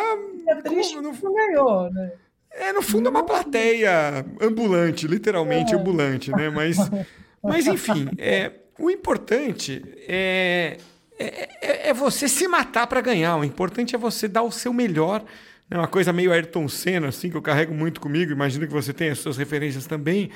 É 0.48 0.56
triste 0.56 0.96
no, 1.01 1.12
ganhou, 1.12 1.92
né? 1.92 2.12
É, 2.51 2.72
no 2.72 2.82
fundo 2.82 3.08
é 3.08 3.10
uma 3.10 3.24
plateia 3.24 4.25
ambulante, 4.39 5.08
literalmente 5.08 5.74
é. 5.74 5.77
ambulante, 5.77 6.32
né? 6.32 6.50
Mas, 6.50 6.77
mas 7.44 7.68
enfim, 7.68 8.08
é, 8.18 8.51
o 8.80 8.89
importante 8.89 9.84
é 10.08 10.77
é, 11.18 11.50
é, 11.62 11.90
é, 11.90 11.94
você 11.94 12.28
se 12.28 12.48
matar 12.48 12.88
para 12.88 13.02
ganhar. 13.02 13.38
O 13.38 13.44
importante 13.44 13.96
é 13.96 13.98
você 13.98 14.28
dar 14.28 14.44
o 14.44 14.52
seu 14.52 14.74
melhor 14.74 15.24
né? 15.70 15.78
uma 15.78 15.88
coisa 15.88 16.14
meio 16.14 16.32
Ayrton 16.32 16.68
Senna, 16.68 17.08
assim, 17.08 17.30
que 17.30 17.38
eu 17.38 17.42
carrego 17.42 17.74
muito 17.74 18.00
comigo, 18.00 18.32
imagino 18.32 18.68
que 18.68 18.74
você 18.74 18.94
tenha 18.94 19.12
as 19.12 19.20
suas 19.20 19.38
referências 19.38 19.86
também, 19.86 20.30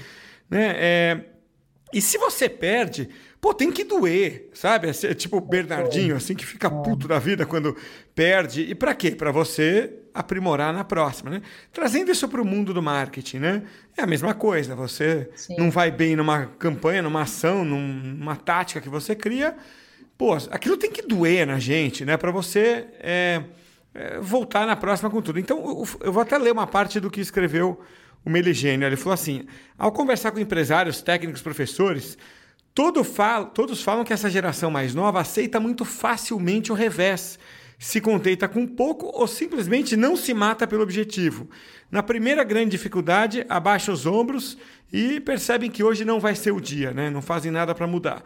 né? 0.50 0.76
É, 0.78 1.20
e 1.92 2.02
se 2.02 2.18
você 2.20 2.48
perde, 2.48 3.10
pô, 3.42 3.52
tem 3.52 3.72
que 3.72 3.84
doer, 3.84 4.50
sabe? 4.54 4.90
É 4.90 5.14
tipo 5.14 5.38
o 5.38 5.42
Bernardinho, 5.42 6.16
assim, 6.16 6.36
que 6.36 6.46
fica 6.46 6.70
puto 6.70 7.08
da 7.08 7.18
vida 7.18 7.48
quando 7.48 7.76
perde. 8.14 8.62
E 8.62 8.76
para 8.76 8.94
quê? 8.94 9.12
Para 9.12 9.32
você 9.32 9.96
aprimorar 10.14 10.72
na 10.72 10.84
próxima, 10.84 11.32
né? 11.32 11.42
Trazendo 11.74 12.12
isso 12.12 12.28
para 12.28 12.42
o 12.42 12.46
mundo 12.46 12.76
do 12.76 12.82
marketing, 12.82 13.40
né? 13.40 13.64
É 13.98 14.04
a 14.04 14.08
mesma 14.08 14.36
coisa. 14.36 14.76
Você 14.76 15.32
Sim. 15.36 15.56
não 15.58 15.72
vai 15.72 15.90
bem 15.90 16.16
numa 16.16 16.46
campanha, 16.46 17.02
numa 17.02 17.24
ação, 17.24 17.66
numa 17.66 18.36
tática 18.36 18.80
que 18.80 18.90
você 18.90 19.16
cria. 19.16 19.56
Pô, 20.20 20.34
aquilo 20.52 20.76
tem 20.76 20.92
que 20.92 21.02
doer 21.02 21.48
na 21.48 21.60
gente, 21.60 22.04
né? 22.04 22.18
Para 22.18 22.30
você 22.30 22.88
é, 23.00 23.42
é, 23.94 24.20
voltar 24.20 24.68
na 24.68 24.76
próxima 24.76 25.10
com 25.10 25.22
tudo. 25.22 25.40
Então, 25.40 25.86
eu 26.02 26.12
vou 26.12 26.22
até 26.22 26.38
ler 26.38 26.52
uma 26.52 26.68
parte 26.68 27.00
do 27.00 27.10
que 27.10 27.22
escreveu 27.22 27.80
o 28.26 28.30
Meligênio. 28.30 28.86
Ele 28.86 28.98
falou 28.98 29.14
assim: 29.14 29.46
ao 29.78 29.94
conversar 29.94 30.32
com 30.32 30.40
empresários, 30.40 31.02
técnicos, 31.02 31.42
professores, 31.42 32.18
todo 32.76 33.02
fala, 33.02 33.46
todos 33.46 33.82
falam 33.82 34.04
que 34.04 34.12
essa 34.12 34.30
geração 34.30 34.70
mais 34.70 34.94
nova 34.94 35.22
aceita 35.22 35.58
muito 35.58 35.86
facilmente 35.86 36.70
o 36.70 36.76
revés, 36.76 37.40
se 37.78 38.02
contenta 38.02 38.46
com 38.46 38.68
pouco 38.68 39.06
ou 39.06 39.26
simplesmente 39.26 39.96
não 39.96 40.18
se 40.18 40.34
mata 40.34 40.68
pelo 40.68 40.84
objetivo. 40.84 41.50
Na 41.90 42.04
primeira 42.04 42.44
grande 42.44 42.72
dificuldade, 42.72 43.46
abaixa 43.48 43.90
os 43.90 44.06
ombros 44.06 44.58
e 44.92 45.22
percebem 45.22 45.72
que 45.72 45.82
hoje 45.82 46.04
não 46.04 46.20
vai 46.20 46.36
ser 46.36 46.52
o 46.52 46.60
dia, 46.60 46.92
né? 46.92 47.10
não 47.10 47.22
fazem 47.22 47.54
nada 47.54 47.74
para 47.74 47.88
mudar. 47.88 48.22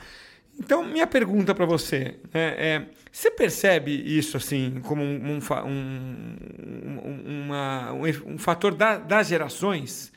Então, 0.64 0.82
minha 0.82 1.06
pergunta 1.06 1.54
para 1.54 1.66
você 1.66 2.18
é, 2.34 2.40
é, 2.40 2.86
você 3.12 3.30
percebe 3.30 3.92
isso 3.92 4.38
assim 4.38 4.80
como 4.82 5.04
um, 5.04 5.38
um, 5.66 7.44
uma, 7.44 7.92
um, 7.92 8.34
um 8.34 8.38
fator 8.38 8.74
da, 8.74 8.98
das 8.98 9.28
gerações? 9.28 10.12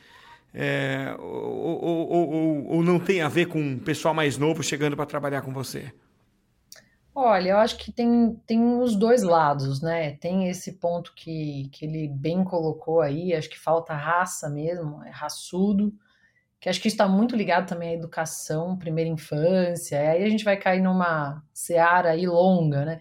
É, 0.54 1.14
ou, 1.18 1.84
ou, 1.84 2.10
ou, 2.10 2.66
ou, 2.68 2.82
não 2.82 2.98
tem 2.98 3.20
a 3.20 3.28
ver 3.28 3.46
com 3.46 3.74
o 3.74 3.78
pessoal 3.78 4.14
mais 4.14 4.38
novo 4.38 4.62
chegando 4.62 4.96
para 4.96 5.04
trabalhar 5.04 5.42
com 5.42 5.52
você? 5.52 5.92
Olha, 7.14 7.50
eu 7.50 7.58
acho 7.58 7.76
que 7.76 7.90
tem, 7.92 8.40
tem 8.46 8.78
os 8.78 8.94
dois 8.94 9.22
lados, 9.22 9.82
né? 9.82 10.12
Tem 10.16 10.48
esse 10.48 10.74
ponto 10.74 11.12
que, 11.14 11.68
que 11.72 11.84
ele 11.84 12.08
bem 12.08 12.44
colocou 12.44 13.00
aí, 13.00 13.34
acho 13.34 13.50
que 13.50 13.58
falta 13.58 13.94
raça 13.94 14.48
mesmo, 14.48 15.02
é 15.04 15.10
raçudo 15.10 15.92
que 16.66 16.70
acho 16.70 16.80
que 16.80 16.88
está 16.88 17.06
muito 17.06 17.37
ligado 17.37 17.68
também 17.68 17.90
à 17.90 17.94
educação, 17.94 18.76
primeira 18.76 19.08
infância, 19.08 20.00
aí 20.00 20.25
a 20.25 20.28
gente 20.28 20.44
vai 20.44 20.56
cair 20.56 20.82
numa 20.82 21.40
seara 21.54 22.11
aí 22.11 22.26
longa, 22.26 22.85
né? 22.85 23.00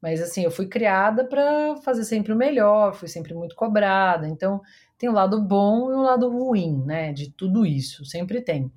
Mas 0.00 0.22
assim, 0.22 0.44
eu 0.44 0.50
fui 0.50 0.66
criada 0.66 1.22
para 1.22 1.76
fazer 1.84 2.04
sempre 2.04 2.32
o 2.32 2.36
melhor, 2.36 2.94
fui 2.94 3.08
sempre 3.08 3.34
muito 3.34 3.54
cobrada, 3.54 4.26
então 4.26 4.62
tem 4.96 5.10
um 5.10 5.12
lado 5.12 5.42
bom 5.42 5.90
e 5.90 5.94
um 5.94 6.00
lado 6.00 6.26
ruim, 6.30 6.82
né? 6.86 7.12
De 7.12 7.30
tudo 7.30 7.66
isso, 7.66 8.02
sempre 8.06 8.40
tem. 8.40 8.72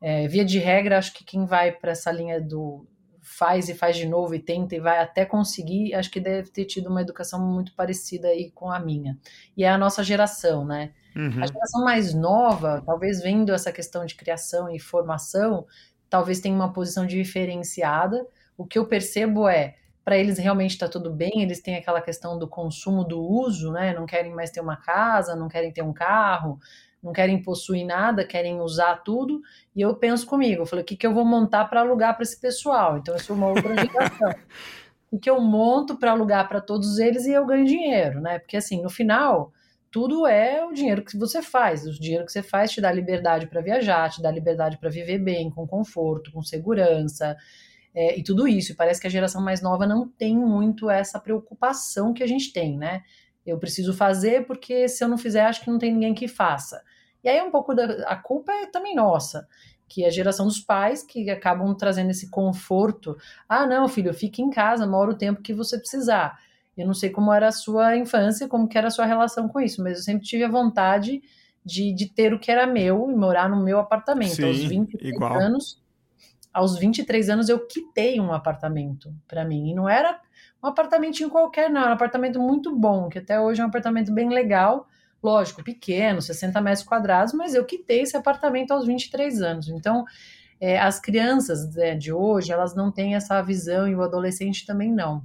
É, 0.00 0.26
via 0.26 0.44
de 0.44 0.58
regra, 0.58 0.98
acho 0.98 1.14
que 1.14 1.24
quem 1.24 1.46
vai 1.46 1.70
para 1.70 1.92
essa 1.92 2.10
linha 2.10 2.40
do 2.40 2.84
faz 3.36 3.68
e 3.68 3.74
faz 3.74 3.96
de 3.96 4.06
novo 4.06 4.34
e 4.34 4.38
tenta 4.38 4.74
e 4.74 4.80
vai 4.80 4.98
até 4.98 5.26
conseguir, 5.26 5.94
acho 5.94 6.10
que 6.10 6.18
deve 6.18 6.50
ter 6.50 6.64
tido 6.64 6.88
uma 6.88 7.02
educação 7.02 7.38
muito 7.38 7.74
parecida 7.74 8.28
aí 8.28 8.50
com 8.50 8.70
a 8.70 8.80
minha. 8.80 9.18
E 9.54 9.62
é 9.62 9.68
a 9.68 9.76
nossa 9.76 10.02
geração, 10.02 10.64
né? 10.64 10.92
Uhum. 11.14 11.42
A 11.42 11.46
geração 11.46 11.84
mais 11.84 12.14
nova, 12.14 12.82
talvez 12.84 13.22
vendo 13.22 13.52
essa 13.52 13.70
questão 13.70 14.06
de 14.06 14.14
criação 14.14 14.70
e 14.70 14.78
formação, 14.78 15.66
talvez 16.08 16.40
tenha 16.40 16.54
uma 16.54 16.72
posição 16.72 17.06
diferenciada. 17.06 18.26
O 18.56 18.64
que 18.64 18.78
eu 18.78 18.86
percebo 18.86 19.46
é, 19.46 19.76
para 20.02 20.16
eles 20.16 20.38
realmente 20.38 20.70
está 20.70 20.88
tudo 20.88 21.10
bem, 21.10 21.42
eles 21.42 21.60
têm 21.60 21.76
aquela 21.76 22.00
questão 22.00 22.38
do 22.38 22.48
consumo, 22.48 23.04
do 23.04 23.20
uso, 23.20 23.70
né? 23.70 23.92
Não 23.92 24.06
querem 24.06 24.32
mais 24.34 24.50
ter 24.50 24.60
uma 24.60 24.76
casa, 24.76 25.36
não 25.36 25.48
querem 25.48 25.72
ter 25.72 25.82
um 25.82 25.92
carro, 25.92 26.58
não 27.06 27.12
querem 27.12 27.40
possuir 27.40 27.86
nada, 27.86 28.26
querem 28.26 28.60
usar 28.60 28.96
tudo. 28.96 29.40
E 29.74 29.80
eu 29.80 29.94
penso 29.94 30.26
comigo, 30.26 30.62
eu 30.62 30.66
falei, 30.66 30.82
o 30.82 30.86
que, 30.86 30.96
que 30.96 31.06
eu 31.06 31.14
vou 31.14 31.24
montar 31.24 31.64
para 31.66 31.80
alugar 31.80 32.14
para 32.14 32.24
esse 32.24 32.40
pessoal? 32.40 32.98
Então, 32.98 33.14
eu 33.14 33.20
sou 33.20 33.36
uma 33.36 33.46
outra 33.46 33.74
geração. 33.76 34.34
o 35.08 35.16
que 35.16 35.30
eu 35.30 35.40
monto 35.40 35.96
para 35.96 36.10
alugar 36.10 36.48
para 36.48 36.60
todos 36.60 36.98
eles 36.98 37.24
e 37.24 37.30
eu 37.30 37.46
ganho 37.46 37.64
dinheiro, 37.64 38.20
né? 38.20 38.40
Porque 38.40 38.56
assim, 38.56 38.82
no 38.82 38.90
final, 38.90 39.52
tudo 39.88 40.26
é 40.26 40.64
o 40.66 40.72
dinheiro 40.72 41.04
que 41.04 41.16
você 41.16 41.40
faz. 41.40 41.86
O 41.86 41.92
dinheiro 41.92 42.26
que 42.26 42.32
você 42.32 42.42
faz 42.42 42.72
te 42.72 42.80
dá 42.80 42.90
liberdade 42.90 43.46
para 43.46 43.60
viajar, 43.60 44.10
te 44.10 44.20
dá 44.20 44.28
liberdade 44.28 44.76
para 44.76 44.90
viver 44.90 45.20
bem, 45.20 45.48
com 45.48 45.64
conforto, 45.64 46.32
com 46.32 46.42
segurança. 46.42 47.36
É, 47.94 48.18
e 48.18 48.22
tudo 48.24 48.48
isso. 48.48 48.72
E 48.72 48.74
parece 48.74 49.00
que 49.00 49.06
a 49.06 49.10
geração 49.10 49.40
mais 49.40 49.62
nova 49.62 49.86
não 49.86 50.08
tem 50.08 50.36
muito 50.36 50.90
essa 50.90 51.20
preocupação 51.20 52.12
que 52.12 52.24
a 52.24 52.26
gente 52.26 52.52
tem, 52.52 52.76
né? 52.76 53.02
Eu 53.46 53.58
preciso 53.58 53.94
fazer 53.94 54.44
porque 54.44 54.88
se 54.88 55.04
eu 55.04 55.08
não 55.08 55.16
fizer, 55.16 55.42
acho 55.42 55.62
que 55.62 55.70
não 55.70 55.78
tem 55.78 55.92
ninguém 55.92 56.12
que 56.12 56.26
faça. 56.26 56.82
E 57.26 57.28
aí 57.28 57.42
um 57.42 57.50
pouco 57.50 57.74
da 57.74 57.86
a 58.06 58.14
culpa 58.14 58.52
é 58.52 58.66
também 58.66 58.94
nossa, 58.94 59.48
que 59.88 60.04
é 60.04 60.06
a 60.06 60.10
geração 60.10 60.46
dos 60.46 60.60
pais 60.60 61.02
que 61.02 61.28
acabam 61.28 61.74
trazendo 61.74 62.10
esse 62.10 62.30
conforto. 62.30 63.16
Ah, 63.48 63.66
não, 63.66 63.88
filho, 63.88 64.14
fique 64.14 64.40
em 64.40 64.48
casa, 64.48 64.86
mora 64.86 65.10
o 65.10 65.18
tempo 65.18 65.42
que 65.42 65.52
você 65.52 65.76
precisar. 65.76 66.38
Eu 66.76 66.86
não 66.86 66.94
sei 66.94 67.10
como 67.10 67.32
era 67.32 67.48
a 67.48 67.52
sua 67.52 67.96
infância, 67.96 68.46
como 68.46 68.68
que 68.68 68.78
era 68.78 68.86
a 68.86 68.92
sua 68.92 69.06
relação 69.06 69.48
com 69.48 69.60
isso, 69.60 69.82
mas 69.82 69.98
eu 69.98 70.04
sempre 70.04 70.24
tive 70.24 70.44
a 70.44 70.48
vontade 70.48 71.20
de, 71.64 71.92
de 71.92 72.08
ter 72.08 72.32
o 72.32 72.38
que 72.38 72.48
era 72.48 72.64
meu 72.64 73.10
e 73.10 73.14
morar 73.16 73.48
no 73.48 73.60
meu 73.60 73.80
apartamento. 73.80 74.36
Sim, 74.36 74.44
aos 74.44 74.62
23 74.62 75.12
igual. 75.12 75.36
anos, 75.36 75.82
aos 76.54 76.78
23 76.78 77.28
anos 77.28 77.48
eu 77.48 77.66
quitei 77.66 78.20
um 78.20 78.32
apartamento 78.32 79.12
para 79.26 79.44
mim. 79.44 79.70
E 79.70 79.74
não 79.74 79.88
era 79.88 80.20
um 80.62 80.68
apartamentinho 80.68 81.28
qualquer, 81.28 81.68
não, 81.68 81.80
era 81.80 81.90
um 81.90 81.94
apartamento 81.94 82.38
muito 82.38 82.72
bom, 82.72 83.08
que 83.08 83.18
até 83.18 83.40
hoje 83.40 83.60
é 83.60 83.64
um 83.64 83.68
apartamento 83.68 84.12
bem 84.12 84.28
legal, 84.28 84.86
lógico, 85.22 85.62
pequeno, 85.62 86.20
60 86.22 86.60
metros 86.60 86.84
quadrados, 86.84 87.32
mas 87.32 87.54
eu 87.54 87.64
quitei 87.64 88.02
esse 88.02 88.16
apartamento 88.16 88.72
aos 88.72 88.86
23 88.86 89.42
anos. 89.42 89.68
Então, 89.68 90.04
é, 90.60 90.78
as 90.78 90.98
crianças 90.98 91.74
né, 91.74 91.94
de 91.94 92.12
hoje, 92.12 92.52
elas 92.52 92.74
não 92.74 92.90
têm 92.90 93.14
essa 93.14 93.40
visão, 93.42 93.88
e 93.88 93.94
o 93.94 94.02
adolescente 94.02 94.64
também 94.64 94.92
não. 94.92 95.22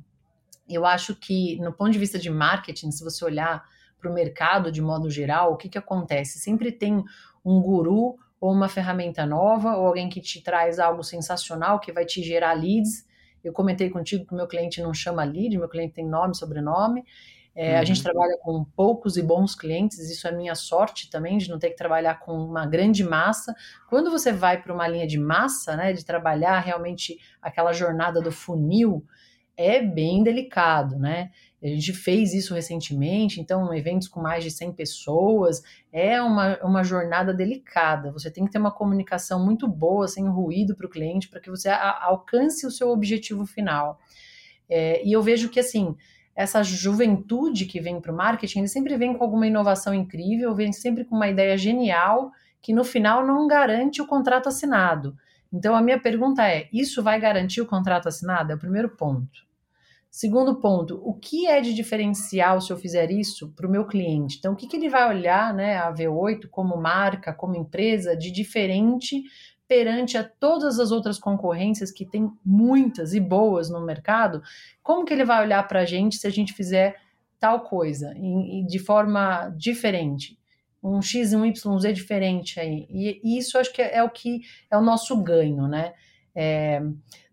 Eu 0.68 0.86
acho 0.86 1.16
que, 1.16 1.58
no 1.60 1.72
ponto 1.74 1.92
de 1.92 2.00
vista 2.00 2.18
de 2.18 2.30
marketing, 2.30 2.92
se 2.92 3.04
você 3.04 3.24
olhar 3.24 3.64
para 4.00 4.10
o 4.10 4.14
mercado 4.14 4.72
de 4.72 4.82
modo 4.82 5.10
geral, 5.10 5.54
o 5.54 5.58
que, 5.58 5.70
que 5.70 5.78
acontece? 5.78 6.40
Sempre 6.40 6.72
tem 6.72 7.04
um 7.46 7.62
guru 7.62 8.18
ou 8.40 8.52
uma 8.52 8.68
ferramenta 8.68 9.26
nova, 9.26 9.76
ou 9.76 9.86
alguém 9.86 10.10
que 10.10 10.20
te 10.20 10.42
traz 10.42 10.80
algo 10.80 11.04
sensacional 11.04 11.80
que 11.80 11.92
vai 11.92 12.06
te 12.06 12.24
gerar 12.24 12.54
leads. 12.54 13.06
Eu 13.44 13.54
comentei 13.54 13.90
contigo 13.90 14.26
que 14.26 14.34
meu 14.34 14.48
cliente 14.48 14.82
não 14.82 14.94
chama 14.94 15.24
lead, 15.24 15.58
meu 15.58 15.70
cliente 15.70 15.94
tem 15.94 16.08
nome, 16.08 16.36
sobrenome. 16.36 17.06
É, 17.54 17.74
uhum. 17.74 17.80
A 17.80 17.84
gente 17.84 17.98
uhum. 17.98 18.04
trabalha 18.04 18.38
com 18.42 18.64
poucos 18.64 19.18
e 19.18 19.22
bons 19.22 19.56
clientes, 19.56 20.00
isso 20.00 20.28
é 20.28 20.32
minha 20.32 20.56
sorte 20.56 21.10
também, 21.10 21.38
de 21.38 21.50
não 21.50 21.60
ter 21.60 21.70
que 21.72 21.76
trabalhar 21.76 22.20
com 22.20 22.34
uma 22.34 22.66
grande 22.66 23.04
massa. 23.04 23.54
Quando 23.90 24.10
você 24.10 24.32
vai 24.32 24.62
para 24.62 24.74
uma 24.74 24.88
linha 24.88 25.06
de 25.06 25.20
massa, 25.20 25.76
né, 25.76 25.92
de 25.92 26.06
trabalhar 26.06 26.60
realmente 26.60 27.20
aquela 27.42 27.74
jornada 27.74 28.22
do 28.22 28.32
funil, 28.32 29.06
é 29.58 29.82
bem 29.82 30.24
delicado, 30.24 30.98
né? 30.98 31.30
A 31.62 31.68
gente 31.68 31.94
fez 31.94 32.34
isso 32.34 32.56
recentemente, 32.56 33.40
então, 33.40 33.72
eventos 33.72 34.08
com 34.08 34.20
mais 34.20 34.44
de 34.44 34.50
100 34.50 34.74
pessoas, 34.74 35.62
é 35.94 36.20
uma, 36.20 36.58
uma 36.64 36.84
jornada 36.84 37.32
delicada. 37.32 38.12
Você 38.12 38.32
tem 38.32 38.46
que 38.46 38.52
ter 38.52 38.58
uma 38.58 38.72
comunicação 38.72 39.46
muito 39.46 39.68
boa, 39.68 40.08
sem 40.08 40.28
ruído 40.28 40.76
para 40.76 40.88
o 40.88 40.90
cliente, 40.90 41.30
para 41.30 41.40
que 41.40 41.52
você 41.52 41.70
a, 41.70 42.06
alcance 42.06 42.66
o 42.66 42.72
seu 42.72 42.90
objetivo 42.90 43.46
final. 43.46 44.00
É, 44.68 45.06
e 45.06 45.12
eu 45.12 45.22
vejo 45.22 45.50
que, 45.50 45.60
assim, 45.60 45.96
essa 46.42 46.64
juventude 46.64 47.66
que 47.66 47.80
vem 47.80 48.02
para 48.02 48.12
o 48.12 48.16
marketing, 48.16 48.60
ele 48.60 48.68
sempre 48.68 48.98
vem 48.98 49.14
com 49.14 49.24
alguma 49.24 49.48
inovação 49.48 49.94
incrível, 49.94 50.54
vem 50.54 50.74
sempre 50.74 51.06
com 51.06 51.16
uma 51.16 51.28
ideia 51.28 51.58
genial, 51.58 52.32
que 52.62 52.74
no 52.74 52.84
final 52.84 53.26
não 53.26 53.48
garante 53.48 54.02
o 54.02 54.08
contrato 54.08 54.50
assinado. 54.50 55.16
Então, 55.52 55.76
a 55.76 55.82
minha 55.82 56.00
pergunta 56.00 56.48
é: 56.48 56.70
isso 56.72 57.04
vai 57.04 57.20
garantir 57.20 57.62
o 57.62 57.66
contrato 57.66 58.08
assinado? 58.08 58.52
É 58.52 58.56
o 58.56 58.60
primeiro 58.60 58.90
ponto. 58.90 59.52
Segundo 60.10 60.60
ponto, 60.60 61.02
o 61.06 61.14
que 61.14 61.48
é 61.48 61.62
de 61.62 61.74
diferencial 61.74 62.60
se 62.60 62.72
eu 62.72 62.76
fizer 62.76 63.10
isso 63.10 63.54
para 63.56 63.66
o 63.66 63.72
meu 63.72 63.86
cliente? 63.86 64.38
Então, 64.38 64.52
o 64.52 64.56
que, 64.58 64.68
que 64.68 64.76
ele 64.76 64.90
vai 64.90 65.08
olhar, 65.08 65.54
né, 65.54 65.78
a 65.78 65.90
V8 65.94 66.50
como 66.50 66.76
marca, 66.76 67.34
como 67.34 67.56
empresa, 67.56 68.14
de 68.16 68.30
diferente 68.30 69.24
perante 69.72 70.18
a 70.18 70.24
todas 70.26 70.82
as 70.82 70.92
outras 70.92 71.18
concorrências 71.18 71.92
que 71.92 72.06
tem 72.06 72.30
muitas 72.44 73.14
e 73.14 73.22
boas 73.22 73.70
no 73.70 73.80
mercado? 73.80 74.44
Como 74.84 75.06
que 75.06 75.14
ele 75.14 75.24
vai 75.24 75.42
olhar 75.42 75.66
para 75.66 75.80
a 75.80 75.86
gente 75.86 76.18
se 76.18 76.28
a 76.28 76.30
gente 76.30 76.52
fizer 76.52 77.00
tal 77.40 77.62
coisa 77.62 78.14
e, 78.18 78.66
de 78.68 78.78
forma 78.80 79.48
diferente? 79.56 80.38
Um 80.84 81.02
X 81.02 81.32
e 81.32 81.38
um 81.38 81.46
YZ 81.46 81.94
diferente 81.94 82.60
aí. 82.60 82.86
E, 82.90 83.22
e 83.24 83.38
isso 83.38 83.58
acho 83.58 83.72
que 83.72 83.82
é, 83.82 83.96
é, 83.96 84.04
o 84.04 84.10
que 84.10 84.42
é 84.70 84.78
o 84.78 84.82
nosso 84.82 85.16
ganho, 85.24 85.70
né? 85.70 85.94
É, 86.36 86.82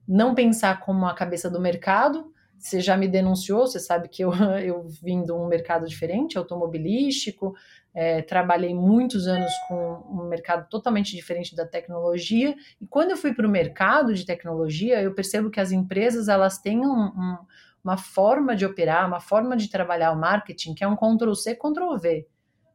não 0.07 0.33
pensar 0.33 0.79
como 0.79 1.07
a 1.07 1.15
cabeça 1.15 1.51
do 1.51 1.61
mercado, 1.61 2.33
você 2.59 2.81
já 2.81 2.97
me 2.97 3.07
denunciou, 3.07 3.67
você 3.67 3.79
sabe 3.79 4.09
que 4.09 4.23
eu, 4.23 4.33
eu 4.63 4.87
vim 5.03 5.23
de 5.23 5.33
um 5.33 5.47
mercado 5.47 5.87
diferente, 5.87 6.37
automobilístico, 6.37 7.55
é, 7.95 8.23
trabalhei 8.23 8.75
muitos 8.75 9.27
anos 9.27 9.53
com 9.67 10.05
um 10.11 10.29
mercado 10.29 10.69
totalmente 10.69 11.15
diferente 11.15 11.57
da 11.57 11.67
tecnologia, 11.67 12.55
e 12.81 12.87
quando 12.87 13.11
eu 13.11 13.17
fui 13.17 13.33
para 13.33 13.47
o 13.47 13.51
mercado 13.51 14.15
de 14.15 14.27
tecnologia, 14.27 15.03
eu 15.03 15.15
percebo 15.15 15.51
que 15.51 15.61
as 15.61 15.73
empresas 15.73 16.29
elas 16.29 16.59
têm 16.59 16.81
um, 16.81 17.07
um, 17.07 17.39
uma 17.83 17.97
forma 17.97 18.55
de 18.55 18.67
operar, 18.67 19.07
uma 19.07 19.21
forma 19.21 19.57
de 19.57 19.71
trabalhar 19.71 20.13
o 20.13 20.19
marketing 20.19 20.75
que 20.75 20.85
é 20.85 20.89
um 20.89 20.97
Ctrl 20.97 21.35
C, 21.35 21.55
Ctrl 21.55 21.97
V. 21.97 22.27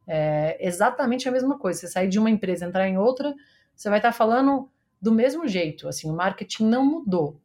É 0.05 0.57
exatamente 0.59 1.29
a 1.29 1.31
mesma 1.31 1.57
coisa. 1.57 1.79
Você 1.79 1.87
sair 1.87 2.09
de 2.09 2.19
uma 2.19 2.29
empresa 2.29 2.65
entrar 2.65 2.87
em 2.87 2.97
outra, 2.97 3.33
você 3.75 3.89
vai 3.89 3.99
estar 3.99 4.11
falando 4.11 4.69
do 5.01 5.11
mesmo 5.11 5.47
jeito. 5.47 5.87
Assim, 5.87 6.09
o 6.09 6.13
marketing 6.15 6.65
não 6.65 6.85
mudou. 6.85 7.39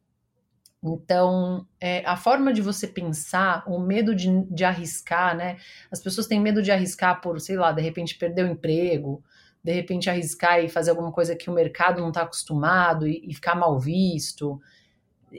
Então, 0.81 1.67
é, 1.79 2.05
a 2.05 2.15
forma 2.15 2.53
de 2.53 2.61
você 2.61 2.87
pensar, 2.87 3.63
o 3.67 3.79
medo 3.79 4.15
de, 4.15 4.29
de 4.45 4.63
arriscar, 4.63 5.35
né? 5.35 5.57
As 5.91 6.01
pessoas 6.01 6.25
têm 6.25 6.39
medo 6.39 6.61
de 6.61 6.71
arriscar 6.71 7.19
por, 7.21 7.39
sei 7.41 7.57
lá, 7.57 7.71
de 7.71 7.81
repente 7.81 8.17
perder 8.17 8.45
o 8.45 8.51
emprego, 8.51 9.21
de 9.61 9.73
repente 9.73 10.09
arriscar 10.09 10.63
e 10.63 10.69
fazer 10.69 10.91
alguma 10.91 11.11
coisa 11.11 11.35
que 11.35 11.49
o 11.49 11.53
mercado 11.53 11.99
não 11.99 12.09
está 12.09 12.21
acostumado 12.21 13.05
e, 13.05 13.21
e, 13.27 13.33
ficar 13.33 13.55
mal 13.55 13.77
visto. 13.77 14.59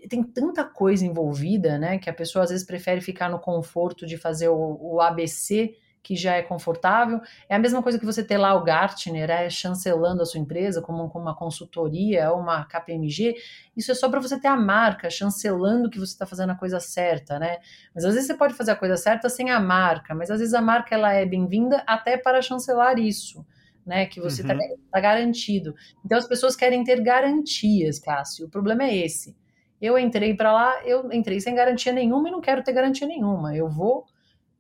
Tem 0.09 0.23
tanta 0.23 0.63
coisa 0.65 1.07
envolvida, 1.07 1.79
né? 1.79 1.99
Que 1.99 2.11
a 2.11 2.15
pessoa 2.15 2.45
às 2.45 2.51
vezes 2.51 2.67
prefere 2.67 3.01
ficar 3.01 3.31
no 3.31 3.39
conforto 3.41 4.07
de 4.07 4.19
fazer 4.19 4.49
o, 4.51 4.79
o 4.79 5.01
ABC 5.01 5.75
que 6.03 6.17
já 6.17 6.35
é 6.35 6.43
confortável. 6.43 7.21
É 7.49 7.55
a 7.55 7.59
mesma 7.59 7.83
coisa 7.83 7.99
que 7.99 8.07
você 8.07 8.25
ter 8.25 8.39
lá 8.39 8.55
o 8.55 8.65
Gartner 8.65 9.31
é, 9.31 9.51
chancelando 9.51 10.23
a 10.23 10.27
sua 10.27 10.41
empresa 10.41 10.81
como, 10.81 11.09
como 11.11 11.25
uma 11.27 11.37
consultoria 11.37 12.31
ou 12.31 12.41
uma 12.41 12.65
KPMG. 12.65 13.35
Isso 13.77 13.93
é 13.93 13.95
só 13.95 14.09
para 14.09 14.21
você 14.21 14.41
ter 14.41 14.49
a 14.49 14.57
marca 14.57 15.11
chancelando 15.11 15.91
que 15.91 15.99
você 15.99 16.13
está 16.13 16.27
fazendo 16.27 16.51
a 16.51 16.55
coisa 16.55 16.81
certa, 16.81 17.39
né? 17.39 17.59
Mas 17.95 18.05
às 18.05 18.15
vezes 18.15 18.27
você 18.27 18.35
pode 18.35 18.55
fazer 18.55 18.71
a 18.73 18.77
coisa 18.77 18.97
certa 18.97 19.29
sem 19.29 19.51
a 19.51 19.61
marca, 19.61 20.15
mas 20.15 20.31
às 20.31 20.39
vezes 20.39 20.55
a 20.55 20.61
marca 20.61 20.95
ela 20.95 21.13
é 21.13 21.27
bem-vinda 21.27 21.83
até 21.87 22.17
para 22.17 22.43
chancelar 22.43 22.99
isso. 22.99 23.45
Né, 23.87 24.05
que 24.07 24.21
você 24.21 24.43
está 24.43 24.53
uhum. 24.53 24.77
tá 24.93 25.01
garantido. 25.01 25.75
Então 26.05 26.17
as 26.17 26.29
pessoas 26.29 26.55
querem 26.55 26.85
ter 26.85 27.03
garantias, 27.03 27.99
Cássio. 27.99 28.47
O 28.47 28.51
problema 28.51 28.85
é 28.85 28.95
esse. 28.95 29.35
Eu 29.81 29.99
entrei 29.99 30.35
para 30.35 30.53
lá, 30.53 30.87
eu 30.87 31.11
entrei 31.11 31.41
sem 31.41 31.55
garantia 31.55 31.91
nenhuma 31.91 32.29
e 32.29 32.31
não 32.31 32.43
quero 32.43 32.63
ter 32.63 32.73
garantia 32.73 33.09
nenhuma. 33.09 33.57
Eu 33.57 33.69
vou 33.69 34.05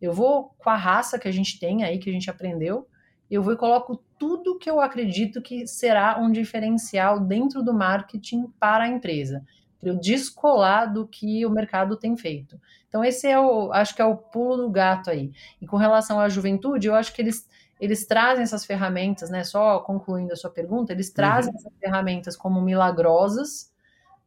eu 0.00 0.12
vou 0.12 0.54
com 0.58 0.70
a 0.70 0.76
raça 0.76 1.18
que 1.18 1.28
a 1.28 1.32
gente 1.32 1.58
tem 1.58 1.84
aí, 1.84 1.98
que 1.98 2.08
a 2.08 2.12
gente 2.12 2.30
aprendeu, 2.30 2.88
eu 3.30 3.42
vou 3.42 3.52
e 3.52 3.56
coloco 3.56 4.02
tudo 4.18 4.58
que 4.58 4.68
eu 4.68 4.80
acredito 4.80 5.40
que 5.40 5.66
será 5.66 6.18
um 6.18 6.32
diferencial 6.32 7.20
dentro 7.20 7.62
do 7.62 7.72
marketing 7.72 8.52
para 8.58 8.84
a 8.84 8.88
empresa, 8.88 9.44
para 9.78 9.90
eu 9.90 9.96
descolar 9.96 10.92
do 10.92 11.06
que 11.06 11.46
o 11.46 11.50
mercado 11.50 11.96
tem 11.96 12.16
feito. 12.16 12.60
Então, 12.88 13.04
esse 13.04 13.28
é 13.28 13.38
o, 13.38 13.72
acho 13.72 13.94
que 13.94 14.02
é 14.02 14.04
o 14.04 14.16
pulo 14.16 14.56
do 14.56 14.70
gato 14.70 15.10
aí. 15.10 15.30
E 15.62 15.66
com 15.66 15.76
relação 15.76 16.18
à 16.18 16.28
juventude, 16.28 16.88
eu 16.88 16.94
acho 16.94 17.14
que 17.14 17.22
eles, 17.22 17.48
eles 17.80 18.04
trazem 18.04 18.42
essas 18.42 18.64
ferramentas, 18.66 19.30
né? 19.30 19.44
Só 19.44 19.78
concluindo 19.78 20.32
a 20.32 20.36
sua 20.36 20.50
pergunta, 20.50 20.92
eles 20.92 21.10
trazem 21.10 21.52
uhum. 21.52 21.58
essas 21.58 21.72
ferramentas 21.78 22.36
como 22.36 22.60
milagrosas, 22.60 23.72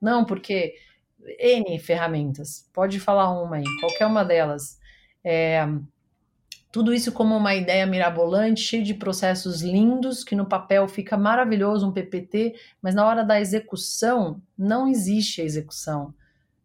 não 0.02 0.24
porque 0.24 0.76
N 1.38 1.78
ferramentas, 1.78 2.70
pode 2.74 3.00
falar 3.00 3.30
uma 3.30 3.58
aí, 3.58 3.64
qualquer 3.82 4.06
uma 4.06 4.24
delas 4.24 4.82
é, 5.24 5.68
tudo 6.74 6.92
isso 6.92 7.12
como 7.12 7.38
uma 7.38 7.54
ideia 7.54 7.86
mirabolante, 7.86 8.62
cheio 8.62 8.84
de 8.84 8.96
processos 8.96 9.62
lindos, 9.62 10.24
que 10.24 10.36
no 10.36 10.48
papel 10.48 10.88
fica 10.88 11.16
maravilhoso, 11.16 11.88
um 11.88 11.92
PPT, 11.92 12.56
mas 12.82 12.96
na 12.96 13.06
hora 13.06 13.24
da 13.24 13.40
execução, 13.40 14.42
não 14.58 14.88
existe 14.88 15.40
a 15.40 15.46
execução. 15.46 16.12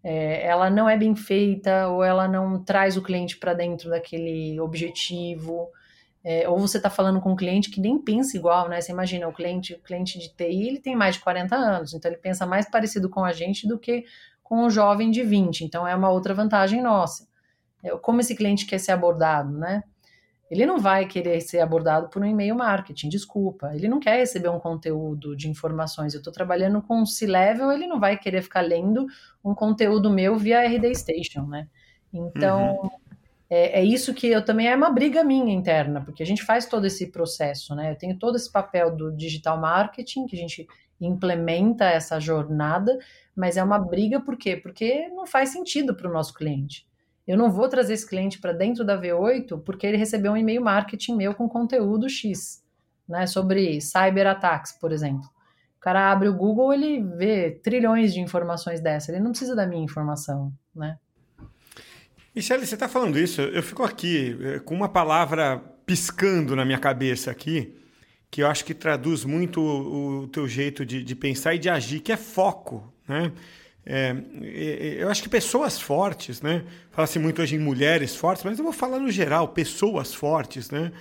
É, 0.02 0.46
ela 0.46 0.70
não 0.70 0.88
é 0.88 0.96
bem 0.96 1.14
feita, 1.14 1.88
ou 1.88 2.02
ela 2.02 2.26
não 2.26 2.58
traz 2.64 2.96
o 2.96 3.02
cliente 3.02 3.36
para 3.36 3.52
dentro 3.52 3.90
daquele 3.90 4.58
objetivo. 4.58 5.68
É, 6.24 6.48
ou 6.48 6.58
você 6.58 6.78
está 6.78 6.88
falando 6.88 7.20
com 7.20 7.32
um 7.32 7.36
cliente 7.36 7.70
que 7.70 7.78
nem 7.78 7.98
pensa 7.98 8.34
igual, 8.34 8.66
né? 8.66 8.80
Você 8.80 8.90
imagina, 8.90 9.28
o 9.28 9.32
cliente, 9.32 9.74
o 9.74 9.78
cliente 9.78 10.18
de 10.18 10.30
TI, 10.30 10.68
ele 10.68 10.80
tem 10.80 10.96
mais 10.96 11.16
de 11.16 11.20
40 11.20 11.54
anos, 11.54 11.92
então 11.92 12.10
ele 12.10 12.18
pensa 12.18 12.46
mais 12.46 12.66
parecido 12.66 13.10
com 13.10 13.22
a 13.22 13.32
gente 13.34 13.68
do 13.68 13.78
que 13.78 14.06
com 14.42 14.64
o 14.64 14.70
jovem 14.70 15.10
de 15.10 15.22
20. 15.22 15.64
Então 15.64 15.86
é 15.86 15.94
uma 15.94 16.08
outra 16.08 16.32
vantagem 16.32 16.80
nossa. 16.80 17.27
É, 17.82 17.90
como 17.96 18.20
esse 18.20 18.34
cliente 18.34 18.66
quer 18.66 18.78
ser 18.78 18.92
abordado, 18.92 19.52
né? 19.52 19.82
Ele 20.50 20.64
não 20.64 20.78
vai 20.78 21.06
querer 21.06 21.40
ser 21.42 21.60
abordado 21.60 22.08
por 22.08 22.22
um 22.22 22.24
e-mail 22.24 22.54
marketing, 22.54 23.10
desculpa. 23.10 23.70
Ele 23.74 23.86
não 23.86 24.00
quer 24.00 24.16
receber 24.16 24.48
um 24.48 24.58
conteúdo 24.58 25.36
de 25.36 25.48
informações. 25.48 26.14
Eu 26.14 26.18
estou 26.18 26.32
trabalhando 26.32 26.80
com 26.80 27.04
C-Level, 27.04 27.70
ele 27.70 27.86
não 27.86 28.00
vai 28.00 28.16
querer 28.16 28.42
ficar 28.42 28.62
lendo 28.62 29.06
um 29.44 29.54
conteúdo 29.54 30.08
meu 30.08 30.38
via 30.38 30.66
RD 30.66 30.94
Station, 30.94 31.42
né? 31.46 31.68
Então, 32.10 32.80
uhum. 32.82 32.90
é, 33.50 33.80
é, 33.80 33.84
isso 33.84 34.14
que 34.14 34.26
eu 34.26 34.42
também 34.42 34.68
é 34.68 34.74
uma 34.74 34.90
briga 34.90 35.22
minha 35.22 35.52
interna, 35.52 36.00
porque 36.00 36.22
a 36.22 36.26
gente 36.26 36.42
faz 36.42 36.64
todo 36.64 36.86
esse 36.86 37.08
processo, 37.08 37.74
né? 37.74 37.92
Eu 37.92 37.96
tenho 37.96 38.18
todo 38.18 38.36
esse 38.36 38.50
papel 38.50 38.96
do 38.96 39.12
digital 39.12 39.60
marketing, 39.60 40.26
que 40.26 40.34
a 40.34 40.38
gente 40.38 40.66
implementa 40.98 41.84
essa 41.84 42.18
jornada, 42.18 42.98
mas 43.36 43.58
é 43.58 43.62
uma 43.62 43.78
briga 43.78 44.18
por 44.18 44.36
quê? 44.36 44.56
Porque 44.56 45.08
não 45.08 45.26
faz 45.26 45.50
sentido 45.50 45.94
para 45.94 46.08
o 46.08 46.12
nosso 46.12 46.32
cliente. 46.32 46.87
Eu 47.28 47.36
não 47.36 47.52
vou 47.52 47.68
trazer 47.68 47.92
esse 47.92 48.08
cliente 48.08 48.38
para 48.40 48.54
dentro 48.54 48.82
da 48.82 48.98
V8 48.98 49.62
porque 49.62 49.86
ele 49.86 49.98
recebeu 49.98 50.32
um 50.32 50.36
e-mail 50.36 50.62
marketing 50.62 51.14
meu 51.14 51.34
com 51.34 51.46
conteúdo 51.46 52.08
X, 52.08 52.64
né, 53.06 53.26
sobre 53.26 53.82
cyberataques, 53.82 54.72
por 54.72 54.92
exemplo. 54.92 55.28
O 55.76 55.80
cara 55.80 56.10
abre 56.10 56.26
o 56.26 56.34
Google, 56.34 56.72
ele 56.72 57.02
vê 57.02 57.50
trilhões 57.50 58.14
de 58.14 58.20
informações 58.20 58.80
dessa, 58.80 59.12
ele 59.12 59.20
não 59.20 59.30
precisa 59.30 59.54
da 59.54 59.66
minha 59.66 59.84
informação, 59.84 60.50
né? 60.74 60.96
Michele, 62.34 62.64
você 62.64 62.74
está 62.74 62.88
falando 62.88 63.18
isso, 63.18 63.42
eu 63.42 63.62
fico 63.62 63.82
aqui 63.82 64.36
eh, 64.40 64.58
com 64.60 64.74
uma 64.74 64.88
palavra 64.88 65.58
piscando 65.84 66.56
na 66.56 66.64
minha 66.64 66.78
cabeça 66.78 67.30
aqui, 67.30 67.76
que 68.30 68.42
eu 68.42 68.46
acho 68.46 68.64
que 68.64 68.72
traduz 68.72 69.24
muito 69.24 69.60
o, 69.60 70.22
o 70.22 70.28
teu 70.28 70.48
jeito 70.48 70.84
de, 70.84 71.02
de 71.02 71.14
pensar 71.14 71.54
e 71.54 71.58
de 71.58 71.68
agir, 71.68 72.00
que 72.00 72.12
é 72.12 72.16
foco, 72.16 72.92
né? 73.06 73.32
É, 73.90 74.14
eu 74.98 75.08
acho 75.08 75.22
que 75.22 75.30
pessoas 75.30 75.80
fortes, 75.80 76.42
né? 76.42 76.62
Fala-se 76.90 77.18
muito 77.18 77.40
hoje 77.40 77.56
em 77.56 77.58
mulheres 77.58 78.14
fortes, 78.14 78.44
mas 78.44 78.58
eu 78.58 78.64
vou 78.64 78.72
falar 78.72 78.98
no 78.98 79.10
geral, 79.10 79.48
pessoas 79.48 80.12
fortes, 80.12 80.68
né? 80.68 80.92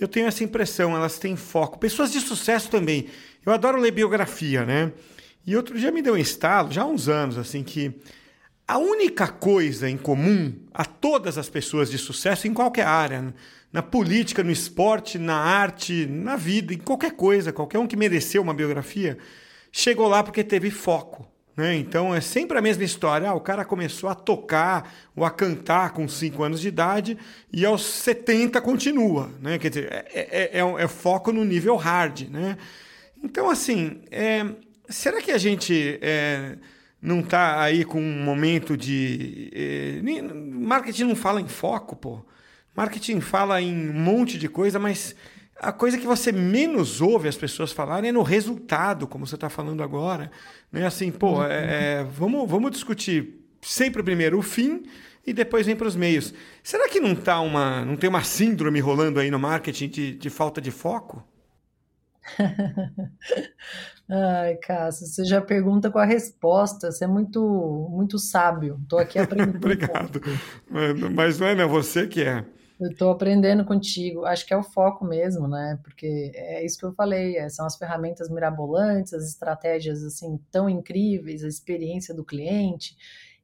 Eu 0.00 0.08
tenho 0.08 0.26
essa 0.26 0.42
impressão, 0.42 0.96
elas 0.96 1.20
têm 1.20 1.36
foco. 1.36 1.78
Pessoas 1.78 2.10
de 2.10 2.20
sucesso 2.20 2.68
também. 2.68 3.06
Eu 3.46 3.52
adoro 3.52 3.78
ler 3.78 3.92
biografia, 3.92 4.66
né? 4.66 4.90
E 5.46 5.56
outro 5.56 5.78
dia 5.78 5.92
me 5.92 6.02
deu 6.02 6.14
um 6.14 6.18
estalo, 6.18 6.72
já 6.72 6.82
há 6.82 6.86
uns 6.86 7.08
anos, 7.08 7.38
assim, 7.38 7.62
que 7.62 7.94
a 8.66 8.76
única 8.76 9.28
coisa 9.28 9.88
em 9.88 9.96
comum 9.96 10.52
a 10.74 10.84
todas 10.84 11.38
as 11.38 11.48
pessoas 11.48 11.88
de 11.92 11.98
sucesso 11.98 12.48
em 12.48 12.52
qualquer 12.52 12.88
área, 12.88 13.32
na 13.72 13.82
política, 13.82 14.42
no 14.42 14.50
esporte, 14.50 15.16
na 15.16 15.36
arte, 15.36 16.06
na 16.06 16.34
vida, 16.34 16.74
em 16.74 16.78
qualquer 16.78 17.12
coisa, 17.12 17.52
qualquer 17.52 17.78
um 17.78 17.86
que 17.86 17.96
mereceu 17.96 18.42
uma 18.42 18.52
biografia, 18.52 19.16
chegou 19.70 20.08
lá 20.08 20.24
porque 20.24 20.42
teve 20.42 20.72
foco. 20.72 21.31
Né? 21.56 21.76
Então 21.76 22.14
é 22.14 22.20
sempre 22.20 22.56
a 22.56 22.62
mesma 22.62 22.84
história. 22.84 23.28
Ah, 23.28 23.34
o 23.34 23.40
cara 23.40 23.64
começou 23.64 24.08
a 24.08 24.14
tocar 24.14 24.92
ou 25.14 25.24
a 25.24 25.30
cantar 25.30 25.92
com 25.92 26.08
5 26.08 26.42
anos 26.42 26.60
de 26.60 26.68
idade 26.68 27.18
e 27.52 27.64
aos 27.64 27.84
70 27.84 28.60
continua. 28.60 29.30
Né? 29.40 29.58
Quer 29.58 29.68
dizer, 29.68 29.92
é, 29.92 30.50
é, 30.52 30.60
é, 30.60 30.82
é 30.82 30.88
foco 30.88 31.32
no 31.32 31.44
nível 31.44 31.76
hard. 31.76 32.28
Né? 32.30 32.56
Então, 33.22 33.50
assim, 33.50 34.00
é, 34.10 34.46
será 34.88 35.20
que 35.20 35.30
a 35.30 35.38
gente 35.38 35.98
é, 36.00 36.56
não 37.00 37.20
está 37.20 37.60
aí 37.60 37.84
com 37.84 38.00
um 38.00 38.22
momento 38.22 38.76
de. 38.76 39.50
É, 39.52 40.00
marketing 40.32 41.04
não 41.04 41.16
fala 41.16 41.40
em 41.40 41.48
foco, 41.48 41.96
pô. 41.96 42.24
Marketing 42.74 43.20
fala 43.20 43.60
em 43.60 43.90
um 43.90 43.92
monte 43.92 44.38
de 44.38 44.48
coisa, 44.48 44.78
mas 44.78 45.14
a 45.62 45.72
coisa 45.72 45.98
que 45.98 46.06
você 46.06 46.32
menos 46.32 47.00
ouve 47.00 47.28
as 47.28 47.36
pessoas 47.36 47.70
falarem 47.70 48.10
é 48.10 48.12
no 48.12 48.22
resultado, 48.22 49.06
como 49.06 49.26
você 49.26 49.34
está 49.34 49.48
falando 49.48 49.82
agora. 49.82 50.30
Né? 50.72 50.86
Assim, 50.86 51.10
pô, 51.12 51.36
uhum. 51.36 51.44
é, 51.44 52.00
é, 52.00 52.04
vamos, 52.04 52.48
vamos 52.48 52.70
discutir 52.70 53.40
sempre 53.60 54.02
primeiro 54.02 54.38
o 54.38 54.42
fim 54.42 54.82
e 55.24 55.32
depois 55.32 55.66
vem 55.66 55.76
para 55.76 55.86
os 55.86 55.94
meios. 55.94 56.34
Será 56.62 56.88
que 56.88 56.98
não, 56.98 57.14
tá 57.14 57.40
uma, 57.40 57.84
não 57.84 57.96
tem 57.96 58.08
uma 58.08 58.24
síndrome 58.24 58.80
rolando 58.80 59.20
aí 59.20 59.30
no 59.30 59.38
marketing 59.38 59.88
de, 59.88 60.14
de 60.14 60.30
falta 60.30 60.60
de 60.60 60.70
foco? 60.70 61.22
Ai, 64.08 64.56
Cássio, 64.56 65.06
você 65.06 65.24
já 65.24 65.40
pergunta 65.40 65.90
com 65.90 65.98
a 65.98 66.04
resposta, 66.04 66.90
você 66.90 67.04
é 67.04 67.08
muito, 67.08 67.88
muito 67.90 68.18
sábio. 68.18 68.78
Estou 68.82 68.98
aqui 68.98 69.18
aprendendo. 69.20 69.56
Obrigado. 69.56 70.20
Mas, 70.68 71.10
mas 71.10 71.38
não 71.38 71.46
é 71.46 71.54
né? 71.54 71.66
você 71.66 72.06
que 72.06 72.22
é. 72.22 72.44
Eu 72.82 72.90
estou 72.90 73.12
aprendendo 73.12 73.64
contigo. 73.64 74.24
Acho 74.24 74.44
que 74.44 74.52
é 74.52 74.56
o 74.56 74.62
foco 74.64 75.04
mesmo, 75.04 75.46
né? 75.46 75.78
Porque 75.84 76.32
é 76.34 76.64
isso 76.64 76.76
que 76.76 76.84
eu 76.84 76.92
falei. 76.92 77.36
É, 77.36 77.48
são 77.48 77.64
as 77.64 77.76
ferramentas 77.76 78.28
mirabolantes, 78.28 79.12
as 79.14 79.24
estratégias 79.28 80.02
assim 80.02 80.36
tão 80.50 80.68
incríveis, 80.68 81.44
a 81.44 81.48
experiência 81.48 82.12
do 82.12 82.24
cliente. 82.24 82.96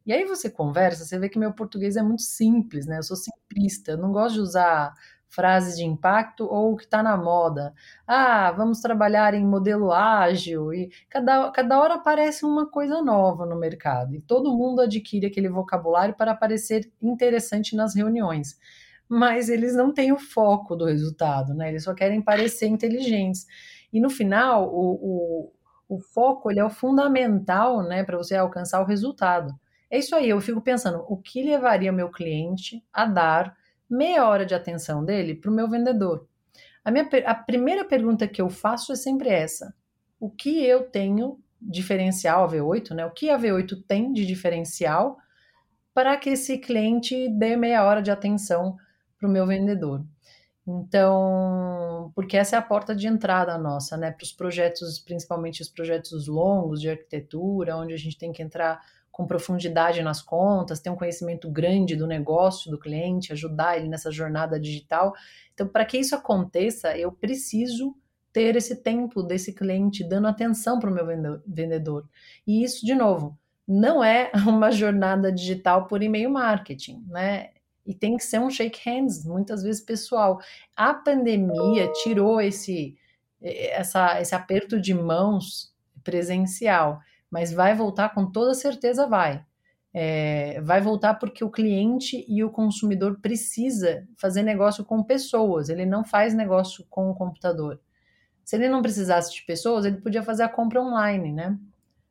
E 0.05 0.13
aí 0.13 0.25
você 0.25 0.51
conversa, 0.51 1.05
você 1.05 1.17
vê 1.21 1.29
que 1.29 1.39
meu 1.39 1.53
português 1.53 1.97
é 1.97 2.03
muito 2.03 2.23
simples, 2.23 2.87
né? 2.87 2.99
Eu 2.99 3.03
sou 3.05 3.17
simplista. 3.17 3.93
Eu 3.93 3.99
não 3.99 4.11
gosto 4.11 4.35
de 4.35 4.41
usar 4.41 4.93
frases 5.29 5.77
de 5.77 5.85
impacto 5.85 6.45
ou 6.45 6.73
o 6.73 6.77
que 6.77 6.85
está 6.85 7.01
na 7.01 7.17
moda. 7.17 7.73
Ah, 8.09 8.51
vamos 8.51 8.81
trabalhar 8.81 9.35
em 9.35 9.47
modelo 9.47 9.93
ágil 9.93 10.75
e 10.75 10.91
cada, 11.09 11.53
cada 11.53 11.79
hora 11.79 11.95
aparece 11.95 12.45
uma 12.45 12.67
coisa 12.69 13.01
nova 13.03 13.47
no 13.47 13.57
mercado 13.57 14.17
e 14.17 14.21
todo 14.21 14.57
mundo 14.57 14.81
adquire 14.81 15.27
aquele 15.27 15.49
vocabulário 15.49 16.15
para 16.17 16.35
parecer 16.35 16.91
interessante 17.01 17.77
nas 17.77 17.95
reuniões 17.95 18.59
mas 19.09 19.49
eles 19.49 19.75
não 19.75 19.93
têm 19.93 20.13
o 20.13 20.19
foco 20.19 20.77
do 20.77 20.85
resultado, 20.85 21.55
né? 21.55 21.71
Eles 21.71 21.85
só 21.85 21.95
querem 21.95 22.21
parecer 22.21 22.67
inteligentes. 22.67 23.47
E 23.93 24.01
no 24.01 24.11
final, 24.11 24.69
o, 24.69 25.53
o, 25.89 25.97
o 25.97 25.99
foco 25.99 26.51
ele 26.51 26.61
é 26.61 26.65
o 26.65 26.71
fundamental, 26.71 27.83
né, 27.83 28.05
para 28.05 28.19
você 28.19 28.37
alcançar 28.37 28.81
o 28.83 28.85
resultado. 28.85 29.55
É 29.91 29.99
isso 29.99 30.15
aí, 30.15 30.29
eu 30.29 30.41
fico 30.41 30.61
pensando, 30.61 31.03
o 31.09 31.17
que 31.17 31.43
levaria 31.43 31.91
meu 31.91 32.11
cliente 32.11 32.85
a 32.93 33.07
dar 33.07 33.57
meia 33.89 34.29
hora 34.29 34.45
de 34.45 34.55
atenção 34.55 35.03
dele 35.03 35.35
para 35.35 35.51
o 35.51 35.55
meu 35.55 35.69
vendedor? 35.69 36.29
A, 36.85 36.91
minha, 36.91 37.09
a 37.25 37.35
primeira 37.35 37.85
pergunta 37.85 38.29
que 38.29 38.41
eu 38.41 38.51
faço 38.51 38.93
é 38.93 38.97
sempre 38.97 39.31
essa: 39.31 39.75
o 40.21 40.31
que 40.31 40.63
eu 40.65 40.91
tenho 40.91 41.41
diferencial 41.61 42.45
a 42.45 42.49
V8, 42.49 42.95
né? 42.95 43.07
O 43.07 43.11
que 43.11 43.31
a 43.31 43.39
V8 43.39 43.83
tem 43.87 44.13
de 44.13 44.27
diferencial 44.27 45.19
para 45.95 46.17
que 46.17 46.31
esse 46.31 46.59
cliente 46.59 47.29
dê 47.31 47.57
meia 47.57 47.85
hora 47.85 48.01
de 48.01 48.11
atenção 48.11 48.77
para 49.19 49.29
o 49.29 49.33
meu 49.33 49.47
vendedor? 49.47 50.05
Então, 50.67 52.13
porque 52.15 52.37
essa 52.37 52.57
é 52.57 52.59
a 52.59 52.63
porta 52.63 52.95
de 52.95 53.07
entrada 53.07 53.57
nossa, 53.57 53.97
né, 53.97 54.11
para 54.11 54.23
os 54.23 54.33
projetos, 54.33 54.99
principalmente 54.99 55.63
os 55.63 55.69
projetos 55.69 56.29
longos 56.29 56.81
de 56.81 56.91
arquitetura, 56.91 57.77
onde 57.77 57.95
a 57.95 57.97
gente 57.97 58.19
tem 58.19 58.33
que 58.33 58.43
entrar 58.43 58.81
com 59.11 59.27
profundidade 59.27 60.03
nas 60.03 60.23
contas, 60.23 60.79
ter 60.79 60.91
um 60.91 60.97
conhecimento 60.97 61.51
grande 61.51 61.97
do 61.97 62.07
negócio 62.07 62.71
do 62.71 62.79
cliente, 62.79 63.33
ajudar 63.33 63.77
ele 63.77 63.89
nessa 63.89 64.13
jornada 64.13 64.61
digital. 64.61 65.13
Então, 65.55 65.67
para 65.67 65.85
que 65.85 65.99
isso 65.99 66.15
aconteça, 66.15 66.97
eu 66.97 67.11
preciso 67.11 67.97
ter 68.33 68.55
esse 68.55 68.77
tempo 68.77 69.23
desse 69.23 69.53
cliente 69.53 70.05
dando 70.05 70.29
atenção 70.29 70.79
para 70.79 70.91
o 70.91 70.95
meu 70.95 71.05
vendedor. 71.47 72.09
E 72.47 72.63
isso, 72.63 72.87
de 72.87 72.95
novo, 72.95 73.37
não 73.67 74.05
é 74.05 74.31
uma 74.47 74.71
jornada 74.71 75.33
digital 75.33 75.87
por 75.87 76.03
e-mail 76.03 76.31
marketing, 76.31 77.05
né? 77.09 77.51
E 77.89 77.95
tem 77.95 78.19
que 78.19 78.23
ser 78.23 78.39
um 78.39 78.51
shake 78.51 78.87
hands, 78.87 79.25
muitas 79.25 79.63
vezes 79.63 79.81
pessoal. 79.81 80.39
A 80.77 80.93
pandemia 80.93 81.91
tirou 82.03 82.39
esse, 82.39 82.95
essa, 83.41 84.21
esse 84.21 84.35
aperto 84.35 84.79
de 84.79 84.93
mãos 84.93 85.75
presencial, 86.05 87.01
mas 87.31 87.51
vai 87.51 87.75
voltar 87.75 88.11
com 88.11 88.31
toda 88.31 88.53
certeza 88.53 89.07
vai. 89.07 89.43
É, 89.95 90.61
vai 90.61 90.83
voltar 90.83 91.15
porque 91.15 91.43
o 91.43 91.51
cliente 91.51 92.27
e 92.29 92.45
o 92.45 92.51
consumidor 92.51 93.21
precisa 93.23 94.07
fazer 94.19 94.43
negócio 94.43 94.85
com 94.85 95.03
pessoas, 95.03 95.71
ele 95.71 95.87
não 95.87 96.05
faz 96.05 96.35
negócio 96.35 96.85
com 96.91 97.11
o 97.11 97.15
computador. 97.15 97.81
Se 98.45 98.57
ele 98.57 98.69
não 98.69 98.83
precisasse 98.83 99.35
de 99.35 99.43
pessoas, 99.47 99.87
ele 99.87 99.97
podia 99.97 100.23
fazer 100.23 100.43
a 100.43 100.49
compra 100.49 100.83
online, 100.83 101.33
né? 101.33 101.59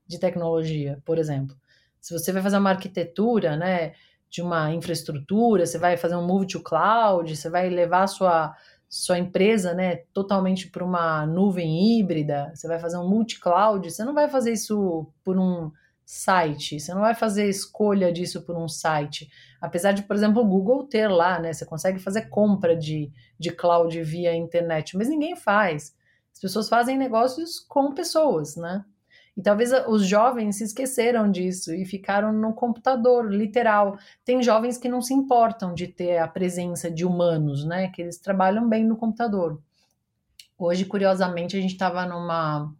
De 0.07 0.19
tecnologia, 0.19 0.99
por 1.05 1.19
exemplo. 1.19 1.55
Se 2.01 2.13
você 2.13 2.31
vai 2.31 2.41
fazer 2.41 2.57
uma 2.57 2.71
arquitetura, 2.71 3.55
né? 3.55 3.93
De 4.29 4.41
uma 4.41 4.73
infraestrutura, 4.73 5.65
você 5.65 5.77
vai 5.77 5.97
fazer 5.97 6.15
um 6.15 6.25
move 6.25 6.47
to 6.47 6.61
cloud, 6.61 7.35
você 7.35 7.49
vai 7.49 7.69
levar 7.69 8.03
a 8.03 8.07
sua, 8.07 8.55
sua 8.89 9.17
empresa 9.17 9.73
né, 9.73 9.97
totalmente 10.13 10.69
para 10.69 10.83
uma 10.83 11.25
nuvem 11.25 11.99
híbrida, 11.99 12.51
você 12.53 12.67
vai 12.67 12.79
fazer 12.79 12.97
um 12.97 13.07
multi-cloud, 13.07 13.89
você 13.89 14.03
não 14.03 14.13
vai 14.13 14.29
fazer 14.29 14.53
isso 14.53 15.07
por 15.23 15.37
um 15.37 15.71
site, 16.05 16.79
você 16.79 16.93
não 16.93 17.01
vai 17.01 17.13
fazer 17.13 17.49
escolha 17.49 18.11
disso 18.13 18.41
por 18.43 18.55
um 18.55 18.67
site. 18.67 19.29
Apesar 19.59 19.91
de, 19.91 20.03
por 20.03 20.15
exemplo, 20.15 20.41
o 20.41 20.47
Google 20.47 20.85
ter 20.85 21.09
lá, 21.09 21.37
né? 21.37 21.51
Você 21.51 21.65
consegue 21.65 21.99
fazer 21.99 22.29
compra 22.29 22.77
de, 22.77 23.11
de 23.37 23.51
cloud 23.51 24.01
via 24.03 24.33
internet, 24.33 24.95
mas 24.95 25.09
ninguém 25.09 25.35
faz. 25.35 25.93
As 26.33 26.39
pessoas 26.39 26.69
fazem 26.69 26.97
negócios 26.97 27.59
com 27.59 27.93
pessoas, 27.93 28.55
né? 28.55 28.85
E 29.37 29.41
talvez 29.41 29.71
os 29.87 30.03
jovens 30.03 30.57
se 30.57 30.63
esqueceram 30.63 31.29
disso 31.29 31.71
e 31.71 31.85
ficaram 31.85 32.33
no 32.33 32.55
computador, 32.55 33.31
literal. 33.31 33.95
Tem 34.25 34.41
jovens 34.41 34.79
que 34.79 34.89
não 34.89 34.99
se 34.99 35.13
importam 35.13 35.75
de 35.75 35.87
ter 35.87 36.17
a 36.17 36.27
presença 36.27 36.89
de 36.89 37.05
humanos, 37.05 37.63
né? 37.63 37.89
Que 37.89 38.01
eles 38.01 38.17
trabalham 38.17 38.67
bem 38.67 38.83
no 38.83 38.97
computador. 38.97 39.61
Hoje, 40.57 40.85
curiosamente, 40.85 41.55
a 41.55 41.61
gente 41.61 41.73
estava 41.73 42.03
numa, 42.03 42.73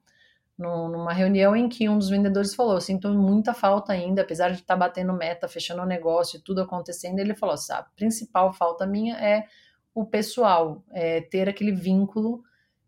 numa 0.58 1.14
reunião 1.14 1.56
em 1.56 1.70
que 1.70 1.88
um 1.88 2.00
dos 2.00 2.10
vendedores 2.10 2.56
falou: 2.56 2.82
Sinto 2.82 3.08
muita 3.10 3.54
falta 3.54 3.94
ainda, 3.94 4.24
apesar 4.24 4.50
de 4.50 4.56
estar 4.56 4.74
tá 4.74 4.80
batendo 4.80 5.14
meta, 5.14 5.48
fechando 5.48 5.84
o 5.84 5.86
negócio 5.86 6.40
e 6.40 6.42
tudo 6.42 6.64
acontecendo. 6.64 7.20
Ele 7.20 7.36
falou: 7.36 7.54
a 7.70 7.84
principal 7.96 8.52
falta 8.52 8.84
minha 8.88 9.16
é 9.18 9.46
o 9.94 10.04
pessoal, 10.04 10.84
é 10.92 11.22
ter 11.22 11.48
aquele 11.48 11.72
vínculo 11.72 12.44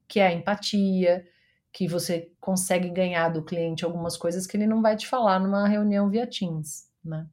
que 0.08 0.20
é 0.20 0.26
a 0.26 0.34
empatia, 0.34 1.24
que 1.72 1.88
você 1.88 2.32
consegue 2.40 2.90
ganhar 2.90 3.30
do 3.30 3.44
cliente 3.44 3.86
algumas 3.86 4.18
coisas 4.18 4.48
que 4.48 4.58
ele 4.58 4.68
não 4.68 4.82
vai 4.82 4.96
te 4.96 5.08
falar 5.08 5.40
numa 5.40 5.68
reunião 5.68 6.10
via 6.10 6.28
Teams, 6.28 6.88
né? 7.04 7.28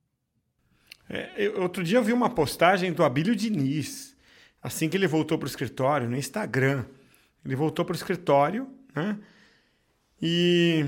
É, 1.08 1.48
outro 1.56 1.84
dia 1.84 1.98
eu 1.98 2.02
vi 2.02 2.12
uma 2.12 2.28
postagem 2.28 2.92
do 2.92 3.04
Abílio 3.04 3.34
Diniz, 3.34 4.16
assim 4.62 4.88
que 4.88 4.96
ele 4.96 5.06
voltou 5.06 5.38
para 5.38 5.46
o 5.46 5.48
escritório, 5.48 6.08
no 6.08 6.16
Instagram. 6.16 6.84
Ele 7.44 7.54
voltou 7.54 7.84
para 7.84 7.92
o 7.92 7.96
escritório, 7.96 8.68
né? 8.94 9.16
E 10.20 10.84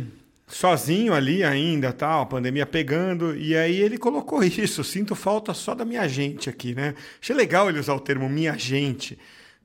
sozinho 0.47 1.15
ali 1.15 1.45
ainda, 1.45 1.93
tal, 1.93 2.23
a 2.23 2.27
pandemia 2.27 2.67
pegando, 2.67 3.37
e 3.37 3.57
aí 3.57 3.81
ele 3.81 3.97
colocou 3.99 4.43
isso, 4.45 4.83
sinto 4.83 5.15
falta 5.15 5.55
só 5.55 5.75
da 5.75 5.85
minha 5.85 6.09
gente 6.09 6.51
aqui, 6.51 6.75
né? 6.75 6.95
Achei 7.21 7.37
legal 7.37 7.69
ele 7.69 7.79
usar 7.79 7.95
o 7.95 8.01
termo 8.01 8.29
minha 8.29 8.59
gente, 8.59 9.19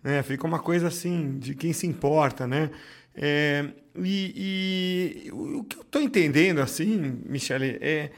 né? 0.04 0.22
Fica 0.22 0.46
uma 0.46 0.60
coisa 0.60 0.88
assim, 0.88 1.40
de 1.40 1.56
quem 1.56 1.74
se 1.74 1.88
importa, 1.88 2.46
né? 2.46 2.70
É, 3.16 3.66
e, 3.96 5.26
e, 5.28 5.32
o 5.32 5.64
que 5.64 5.78
eu 5.78 5.82
estou 5.82 6.02
entendendo, 6.02 6.60
assim, 6.60 7.22
Michele, 7.26 7.78
é, 7.80 8.10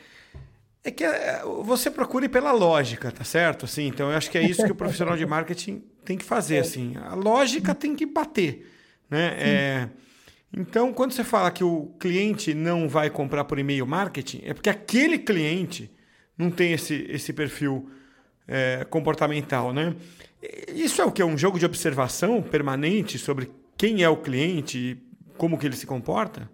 é 0.83 0.91
que 0.91 1.03
é, 1.03 1.41
você 1.63 1.91
procure 1.91 2.29
pela 2.29 2.51
lógica, 2.51 3.11
tá 3.11 3.23
certo? 3.23 3.65
Assim, 3.65 3.87
então, 3.87 4.11
eu 4.11 4.17
acho 4.17 4.31
que 4.31 4.37
é 4.37 4.43
isso 4.43 4.63
que 4.63 4.71
o 4.71 4.75
profissional 4.75 5.17
de 5.17 5.25
marketing 5.25 5.83
tem 6.03 6.17
que 6.17 6.23
fazer. 6.23 6.59
Assim, 6.59 6.93
a 6.97 7.13
lógica 7.13 7.75
tem 7.75 7.95
que 7.95 8.05
bater. 8.05 8.71
Né? 9.09 9.35
É, 9.37 9.89
então, 10.55 10.93
quando 10.93 11.11
você 11.11 11.23
fala 11.23 11.51
que 11.51 11.63
o 11.63 11.93
cliente 11.99 12.53
não 12.53 12.87
vai 12.87 13.09
comprar 13.09 13.43
por 13.43 13.59
e-mail 13.59 13.85
marketing, 13.85 14.41
é 14.45 14.53
porque 14.53 14.69
aquele 14.69 15.17
cliente 15.17 15.91
não 16.37 16.49
tem 16.49 16.73
esse, 16.73 17.05
esse 17.09 17.33
perfil 17.33 17.89
é, 18.47 18.85
comportamental. 18.89 19.73
Né? 19.73 19.95
Isso 20.73 21.01
é 21.01 21.05
o 21.05 21.11
que? 21.11 21.23
Um 21.23 21.37
jogo 21.37 21.59
de 21.59 21.65
observação 21.65 22.41
permanente 22.41 23.17
sobre 23.17 23.51
quem 23.77 24.03
é 24.03 24.09
o 24.09 24.21
cliente 24.21 24.77
e 24.77 25.05
como 25.37 25.57
que 25.57 25.65
ele 25.65 25.75
se 25.75 25.85
comporta? 25.85 26.49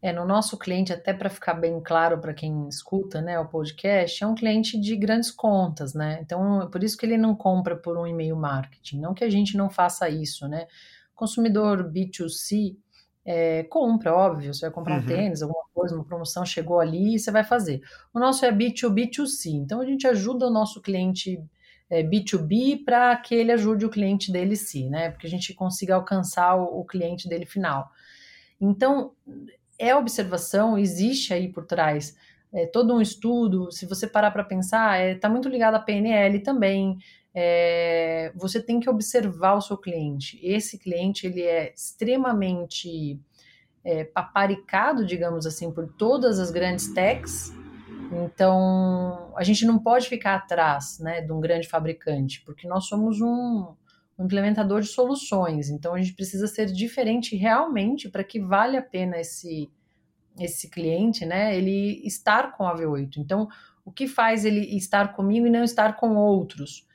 É, 0.00 0.12
no 0.12 0.24
nosso 0.24 0.56
cliente, 0.56 0.92
até 0.92 1.12
para 1.12 1.28
ficar 1.28 1.54
bem 1.54 1.80
claro 1.82 2.20
para 2.20 2.32
quem 2.32 2.68
escuta 2.68 3.20
né, 3.20 3.38
o 3.40 3.48
podcast, 3.48 4.22
é 4.22 4.26
um 4.26 4.34
cliente 4.34 4.78
de 4.80 4.94
grandes 4.94 5.30
contas, 5.30 5.92
né? 5.92 6.20
Então, 6.22 6.70
por 6.70 6.84
isso 6.84 6.96
que 6.96 7.04
ele 7.04 7.18
não 7.18 7.34
compra 7.34 7.76
por 7.76 7.98
um 7.98 8.06
e-mail 8.06 8.36
marketing. 8.36 9.00
Não 9.00 9.12
que 9.12 9.24
a 9.24 9.30
gente 9.30 9.56
não 9.56 9.68
faça 9.68 10.08
isso, 10.08 10.46
né? 10.46 10.68
Consumidor 11.16 11.90
B2C 11.90 12.76
é, 13.30 13.64
compra, 13.64 14.14
óbvio, 14.14 14.54
você 14.54 14.62
vai 14.62 14.70
comprar 14.70 14.98
uhum. 14.98 15.02
um 15.02 15.06
tênis, 15.06 15.42
alguma 15.42 15.64
coisa, 15.74 15.94
uma 15.94 16.04
promoção 16.04 16.46
chegou 16.46 16.80
ali 16.80 17.16
e 17.16 17.18
você 17.18 17.30
vai 17.30 17.44
fazer. 17.44 17.82
O 18.14 18.18
nosso 18.18 18.44
é 18.46 18.50
B2B2C, 18.50 19.52
então 19.52 19.80
a 19.80 19.84
gente 19.84 20.06
ajuda 20.06 20.46
o 20.46 20.50
nosso 20.50 20.80
cliente 20.80 21.38
é, 21.90 22.02
B2B 22.02 22.84
para 22.84 23.16
que 23.16 23.34
ele 23.34 23.52
ajude 23.52 23.86
o 23.86 23.90
cliente 23.90 24.30
dele 24.30 24.56
sim, 24.56 24.88
né? 24.88 25.10
Porque 25.10 25.26
a 25.26 25.30
gente 25.30 25.54
consiga 25.54 25.94
alcançar 25.94 26.56
o, 26.56 26.84
cliente 26.84 27.28
dele 27.28 27.46
final. 27.46 27.90
Então, 28.60 29.12
é 29.78 29.94
observação, 29.94 30.76
existe 30.76 31.32
aí 31.32 31.48
por 31.48 31.64
trás 31.64 32.16
é, 32.52 32.66
todo 32.66 32.94
um 32.94 33.00
estudo. 33.00 33.70
Se 33.70 33.86
você 33.86 34.06
parar 34.06 34.30
para 34.30 34.44
pensar, 34.44 35.00
está 35.00 35.10
é, 35.10 35.14
tá 35.14 35.28
muito 35.28 35.48
ligado 35.48 35.76
à 35.76 35.80
PNL 35.80 36.40
também. 36.40 36.98
É, 37.34 38.32
você 38.34 38.60
tem 38.60 38.80
que 38.80 38.90
observar 38.90 39.54
o 39.54 39.60
seu 39.60 39.76
cliente. 39.76 40.38
Esse 40.42 40.78
cliente 40.78 41.26
ele 41.26 41.42
é 41.42 41.72
extremamente 41.72 43.20
é, 43.84 44.04
paparicado, 44.04 45.06
digamos 45.06 45.46
assim, 45.46 45.70
por 45.70 45.86
todas 45.86 46.38
as 46.38 46.50
grandes 46.50 46.92
techs 46.92 47.52
então, 48.12 49.32
a 49.36 49.44
gente 49.44 49.66
não 49.66 49.78
pode 49.78 50.08
ficar 50.08 50.34
atrás 50.34 50.98
né, 50.98 51.20
de 51.20 51.32
um 51.32 51.40
grande 51.40 51.68
fabricante, 51.68 52.42
porque 52.44 52.66
nós 52.66 52.86
somos 52.86 53.20
um, 53.20 53.74
um 54.18 54.24
implementador 54.24 54.80
de 54.80 54.88
soluções. 54.88 55.68
Então, 55.68 55.94
a 55.94 55.98
gente 55.98 56.14
precisa 56.14 56.46
ser 56.46 56.66
diferente 56.66 57.36
realmente 57.36 58.08
para 58.08 58.24
que 58.24 58.40
vale 58.40 58.76
a 58.76 58.82
pena 58.82 59.18
esse, 59.18 59.70
esse 60.38 60.70
cliente, 60.70 61.26
né, 61.26 61.56
ele 61.56 62.00
estar 62.06 62.56
com 62.56 62.66
a 62.66 62.74
V8. 62.74 63.18
Então, 63.18 63.48
o 63.84 63.92
que 63.92 64.06
faz 64.06 64.44
ele 64.44 64.76
estar 64.76 65.14
comigo 65.14 65.46
e 65.46 65.50
não 65.50 65.64
estar 65.64 65.96
com 65.96 66.16
outros? 66.16 66.86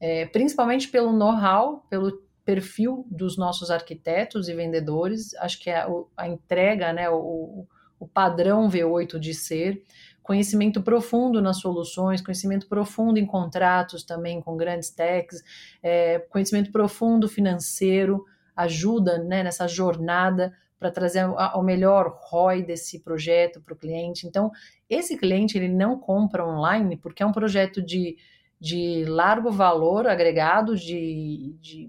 É, 0.00 0.26
principalmente 0.26 0.88
pelo 0.88 1.12
know-how, 1.12 1.86
pelo 1.88 2.24
perfil 2.44 3.06
dos 3.10 3.36
nossos 3.36 3.70
arquitetos 3.70 4.48
e 4.48 4.54
vendedores, 4.54 5.34
acho 5.36 5.60
que 5.60 5.70
é 5.70 5.78
a, 5.78 5.88
a 6.16 6.28
entrega, 6.28 6.92
né, 6.92 7.08
o, 7.08 7.66
o 7.98 8.06
padrão 8.06 8.68
V8 8.68 9.18
de 9.18 9.34
ser 9.34 9.82
conhecimento 10.26 10.82
profundo 10.82 11.40
nas 11.40 11.58
soluções, 11.58 12.20
conhecimento 12.20 12.66
profundo 12.66 13.16
em 13.16 13.24
contratos 13.24 14.02
também 14.02 14.40
com 14.40 14.56
grandes 14.56 14.90
techs, 14.90 15.40
é, 15.80 16.18
conhecimento 16.18 16.72
profundo 16.72 17.28
financeiro, 17.28 18.24
ajuda 18.56 19.22
né, 19.22 19.44
nessa 19.44 19.68
jornada 19.68 20.52
para 20.80 20.90
trazer 20.90 21.24
o 21.24 21.62
melhor 21.62 22.18
ROI 22.24 22.64
desse 22.64 22.98
projeto 22.98 23.60
para 23.60 23.72
o 23.72 23.76
cliente. 23.76 24.26
Então, 24.26 24.50
esse 24.90 25.16
cliente 25.16 25.56
ele 25.56 25.68
não 25.68 25.96
compra 25.96 26.44
online 26.44 26.96
porque 26.96 27.22
é 27.22 27.26
um 27.26 27.30
projeto 27.30 27.80
de, 27.80 28.16
de 28.60 29.04
largo 29.06 29.52
valor 29.52 30.08
agregado, 30.08 30.74
de, 30.74 31.54
de 31.60 31.88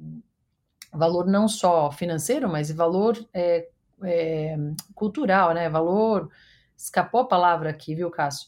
valor 0.93 1.26
não 1.26 1.47
só 1.47 1.91
financeiro, 1.91 2.47
mas 2.47 2.71
valor 2.71 3.17
é, 3.34 3.67
é, 4.04 4.56
cultural, 4.93 5.56
né? 5.56 5.67
valor 5.67 6.30
escapou 6.77 7.21
a 7.21 7.27
palavra 7.27 7.69
aqui, 7.69 7.95
viu, 7.95 8.09
Cássio? 8.11 8.47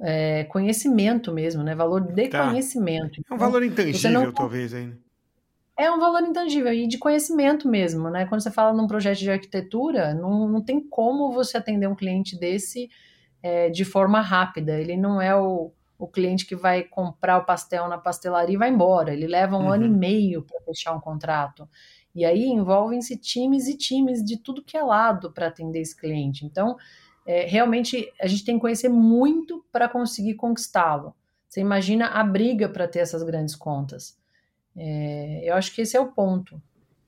É, 0.00 0.44
conhecimento 0.44 1.32
mesmo, 1.32 1.62
né? 1.62 1.74
Valor 1.74 2.00
de 2.00 2.28
tá. 2.28 2.48
conhecimento. 2.48 3.20
É 3.28 3.34
um 3.34 3.38
valor 3.38 3.62
então, 3.62 3.84
intangível, 3.84 4.22
não... 4.22 4.32
talvez, 4.32 4.74
ainda. 4.74 4.98
É 5.76 5.90
um 5.90 5.98
valor 5.98 6.22
intangível 6.22 6.72
e 6.72 6.86
de 6.86 6.98
conhecimento 6.98 7.68
mesmo, 7.68 8.08
né? 8.08 8.26
Quando 8.26 8.42
você 8.42 8.50
fala 8.50 8.72
num 8.72 8.86
projeto 8.86 9.18
de 9.18 9.30
arquitetura, 9.30 10.14
não, 10.14 10.48
não 10.48 10.62
tem 10.62 10.80
como 10.80 11.32
você 11.32 11.56
atender 11.56 11.88
um 11.88 11.96
cliente 11.96 12.38
desse 12.38 12.88
é, 13.42 13.68
de 13.70 13.84
forma 13.84 14.20
rápida. 14.20 14.78
Ele 14.80 14.96
não 14.96 15.20
é 15.20 15.34
o, 15.34 15.72
o 15.98 16.06
cliente 16.06 16.46
que 16.46 16.54
vai 16.54 16.84
comprar 16.84 17.38
o 17.38 17.44
pastel 17.44 17.88
na 17.88 17.98
pastelaria 17.98 18.54
e 18.54 18.58
vai 18.58 18.70
embora. 18.70 19.12
Ele 19.12 19.26
leva 19.26 19.56
um 19.56 19.64
uhum. 19.64 19.72
ano 19.72 19.86
e 19.86 19.90
meio 19.90 20.42
para 20.42 20.60
fechar 20.60 20.94
um 20.94 21.00
contrato. 21.00 21.68
E 22.14 22.24
aí 22.24 22.44
envolvem-se 22.44 23.16
times 23.16 23.66
e 23.66 23.76
times 23.76 24.22
de 24.22 24.36
tudo 24.36 24.62
que 24.62 24.76
é 24.76 24.82
lado 24.82 25.32
para 25.32 25.48
atender 25.48 25.80
esse 25.80 25.96
cliente. 25.96 26.46
Então, 26.46 26.76
é, 27.26 27.46
realmente, 27.46 28.12
a 28.20 28.26
gente 28.26 28.44
tem 28.44 28.56
que 28.56 28.60
conhecer 28.60 28.88
muito 28.88 29.64
para 29.72 29.88
conseguir 29.88 30.34
conquistá-lo. 30.34 31.14
Você 31.48 31.60
imagina 31.60 32.08
a 32.08 32.22
briga 32.22 32.68
para 32.68 32.86
ter 32.86 32.98
essas 32.98 33.22
grandes 33.22 33.54
contas. 33.54 34.18
É, 34.76 35.42
eu 35.44 35.54
acho 35.54 35.72
que 35.74 35.82
esse 35.82 35.96
é 35.96 36.00
o 36.00 36.12
ponto. 36.12 36.60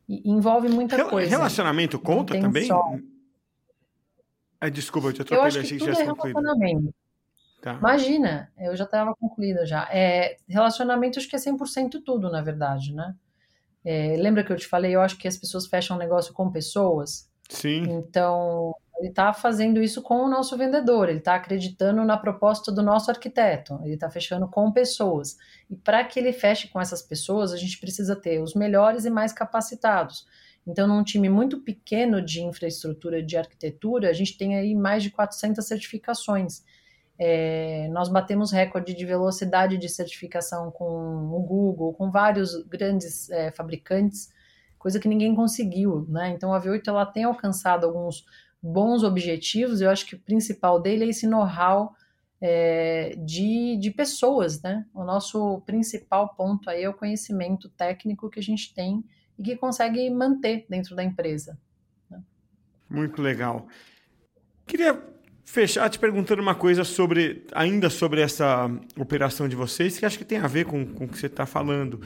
E 0.08 0.30
envolve 0.30 0.68
muita 0.68 0.96
Rel 0.96 1.08
coisa. 1.08 1.28
Relacionamento 1.28 1.98
conta 1.98 2.38
também? 2.40 2.66
Só... 2.66 2.96
Ah, 4.60 4.68
desculpa, 4.68 5.08
eu 5.08 5.12
te 5.12 5.22
atropelei, 5.22 5.56
eu 5.56 5.60
acho 5.60 5.74
que 5.74 5.78
tudo 5.78 5.90
é 5.90 6.04
relacionamento. 6.04 6.94
Tá. 7.60 7.74
Imagina, 7.74 8.52
eu 8.58 8.76
já 8.76 8.84
estava 8.84 9.14
concluída 9.16 9.66
já. 9.66 9.88
É, 9.92 10.36
relacionamento 10.48 11.18
acho 11.18 11.28
que 11.28 11.36
é 11.36 11.38
100% 11.38 12.02
tudo, 12.04 12.30
na 12.30 12.40
verdade, 12.40 12.94
né? 12.94 13.14
É, 13.84 14.16
lembra 14.16 14.44
que 14.44 14.52
eu 14.52 14.56
te 14.56 14.66
falei, 14.66 14.94
eu 14.94 15.00
acho 15.00 15.18
que 15.18 15.28
as 15.28 15.36
pessoas 15.36 15.66
fecham 15.66 15.96
negócio 15.96 16.32
com 16.32 16.50
pessoas. 16.50 17.28
Sim. 17.48 17.82
Então, 17.90 18.74
ele 18.98 19.08
está 19.08 19.32
fazendo 19.32 19.82
isso 19.82 20.00
com 20.02 20.24
o 20.24 20.28
nosso 20.28 20.56
vendedor, 20.56 21.08
ele 21.08 21.18
está 21.18 21.34
acreditando 21.34 22.04
na 22.04 22.16
proposta 22.16 22.72
do 22.72 22.82
nosso 22.82 23.10
arquiteto, 23.10 23.78
ele 23.84 23.94
está 23.94 24.08
fechando 24.10 24.48
com 24.48 24.72
pessoas. 24.72 25.36
E 25.68 25.76
para 25.76 26.02
que 26.04 26.18
ele 26.18 26.32
feche 26.32 26.68
com 26.68 26.80
essas 26.80 27.02
pessoas, 27.02 27.52
a 27.52 27.56
gente 27.56 27.78
precisa 27.78 28.16
ter 28.16 28.42
os 28.42 28.54
melhores 28.54 29.04
e 29.04 29.10
mais 29.10 29.32
capacitados. 29.32 30.26
Então, 30.66 30.88
num 30.88 31.04
time 31.04 31.28
muito 31.28 31.60
pequeno 31.60 32.20
de 32.20 32.42
infraestrutura 32.42 33.22
de 33.22 33.36
arquitetura, 33.36 34.10
a 34.10 34.12
gente 34.12 34.36
tem 34.36 34.56
aí 34.56 34.74
mais 34.74 35.02
de 35.02 35.10
400 35.10 35.64
certificações. 35.64 36.64
É, 37.18 37.88
nós 37.92 38.08
batemos 38.08 38.50
recorde 38.50 38.94
de 38.94 39.06
velocidade 39.06 39.78
de 39.78 39.88
certificação 39.88 40.70
com 40.70 40.84
o 40.84 41.40
Google, 41.42 41.94
com 41.94 42.10
vários 42.10 42.62
grandes 42.64 43.30
é, 43.30 43.50
fabricantes, 43.52 44.30
coisa 44.78 45.00
que 45.00 45.08
ninguém 45.08 45.34
conseguiu, 45.34 46.04
né? 46.08 46.30
Então 46.30 46.52
a 46.52 46.60
V8 46.60 46.82
ela 46.88 47.06
tem 47.06 47.24
alcançado 47.24 47.86
alguns 47.86 48.24
bons 48.66 49.02
objetivos. 49.02 49.80
Eu 49.80 49.90
acho 49.90 50.06
que 50.06 50.14
o 50.14 50.20
principal 50.20 50.80
dele 50.80 51.04
é 51.04 51.08
esse 51.08 51.26
know-how 51.26 51.94
é, 52.40 53.14
de, 53.24 53.76
de 53.78 53.90
pessoas, 53.90 54.60
né? 54.60 54.84
O 54.92 55.04
nosso 55.04 55.60
principal 55.64 56.34
ponto 56.34 56.68
aí 56.68 56.82
é 56.82 56.88
o 56.88 56.94
conhecimento 56.94 57.68
técnico 57.68 58.28
que 58.28 58.40
a 58.40 58.42
gente 58.42 58.74
tem 58.74 59.04
e 59.38 59.42
que 59.42 59.56
consegue 59.56 60.08
manter 60.10 60.66
dentro 60.68 60.96
da 60.96 61.04
empresa. 61.04 61.58
Né? 62.10 62.20
Muito 62.90 63.22
legal. 63.22 63.68
Queria 64.66 65.00
fechar 65.44 65.88
te 65.88 65.98
perguntando 65.98 66.42
uma 66.42 66.54
coisa 66.54 66.82
sobre, 66.82 67.46
ainda 67.52 67.88
sobre 67.88 68.20
essa 68.20 68.68
operação 68.98 69.48
de 69.48 69.54
vocês, 69.54 69.98
que 69.98 70.04
acho 70.04 70.18
que 70.18 70.24
tem 70.24 70.38
a 70.38 70.48
ver 70.48 70.66
com, 70.66 70.84
com 70.84 71.04
o 71.04 71.08
que 71.08 71.18
você 71.18 71.26
está 71.26 71.46
falando. 71.46 72.00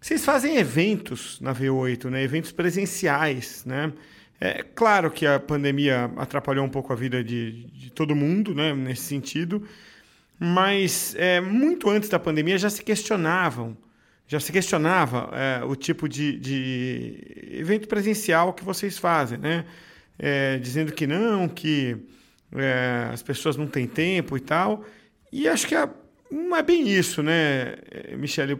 Vocês 0.00 0.24
fazem 0.24 0.56
eventos 0.56 1.40
na 1.40 1.54
V8, 1.54 2.10
né? 2.10 2.22
Eventos 2.22 2.52
presenciais, 2.52 3.64
né? 3.64 3.92
É 4.40 4.62
claro 4.62 5.10
que 5.10 5.26
a 5.26 5.38
pandemia 5.38 6.10
atrapalhou 6.16 6.64
um 6.64 6.68
pouco 6.68 6.92
a 6.92 6.96
vida 6.96 7.22
de, 7.22 7.66
de 7.66 7.90
todo 7.90 8.16
mundo, 8.16 8.54
né? 8.54 8.74
Nesse 8.74 9.02
sentido, 9.02 9.62
mas 10.38 11.14
é, 11.18 11.42
muito 11.42 11.90
antes 11.90 12.08
da 12.08 12.18
pandemia 12.18 12.56
já 12.56 12.70
se 12.70 12.82
questionavam, 12.82 13.76
já 14.26 14.40
se 14.40 14.50
questionava 14.50 15.28
é, 15.34 15.62
o 15.64 15.76
tipo 15.76 16.08
de, 16.08 16.38
de, 16.38 17.50
evento 17.52 17.86
presencial 17.86 18.54
que 18.54 18.64
vocês 18.64 18.96
fazem, 18.96 19.36
né? 19.36 19.66
É, 20.18 20.56
dizendo 20.56 20.92
que 20.92 21.06
não, 21.06 21.46
que 21.46 21.98
é, 22.56 23.10
as 23.12 23.22
pessoas 23.22 23.58
não 23.58 23.66
têm 23.66 23.86
tempo 23.86 24.38
e 24.38 24.40
tal. 24.40 24.84
E 25.30 25.46
acho 25.46 25.66
que 25.66 25.74
não 26.30 26.56
é 26.56 26.62
bem 26.62 26.88
isso, 26.88 27.22
né, 27.22 27.74
Michele? 28.16 28.58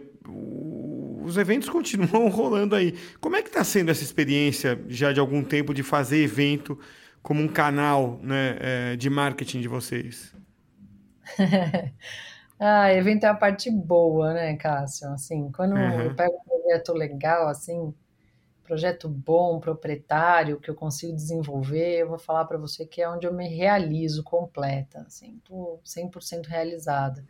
Os 1.23 1.37
eventos 1.37 1.69
continuam 1.69 2.27
rolando 2.29 2.75
aí. 2.75 2.97
Como 3.19 3.35
é 3.35 3.41
que 3.41 3.49
está 3.49 3.63
sendo 3.63 3.91
essa 3.91 4.03
experiência 4.03 4.79
já 4.87 5.11
de 5.11 5.19
algum 5.19 5.43
tempo 5.43 5.73
de 5.73 5.83
fazer 5.83 6.23
evento 6.23 6.77
como 7.21 7.41
um 7.41 7.47
canal 7.47 8.19
né, 8.21 8.57
é, 8.59 8.95
de 8.95 9.09
marketing 9.09 9.61
de 9.61 9.67
vocês? 9.67 10.33
ah, 12.59 12.93
evento 12.93 13.25
é 13.25 13.29
a 13.29 13.33
parte 13.33 13.69
boa, 13.69 14.33
né, 14.33 14.55
Cássio? 14.55 15.09
Assim, 15.09 15.51
quando 15.51 15.75
uhum. 15.75 16.01
eu 16.01 16.15
pego 16.15 16.33
um 16.33 16.61
projeto 16.61 16.93
legal, 16.93 17.47
assim, 17.47 17.93
projeto 18.63 19.09
bom, 19.09 19.59
proprietário, 19.59 20.59
que 20.59 20.69
eu 20.69 20.75
consigo 20.75 21.13
desenvolver, 21.13 21.99
eu 21.99 22.07
vou 22.07 22.17
falar 22.17 22.45
para 22.45 22.57
você 22.57 22.85
que 22.85 23.01
é 23.01 23.09
onde 23.09 23.27
eu 23.27 23.33
me 23.33 23.47
realizo 23.47 24.23
completa, 24.23 25.01
assim, 25.01 25.37
estou 25.37 25.81
100% 25.85 26.47
realizada. 26.47 27.21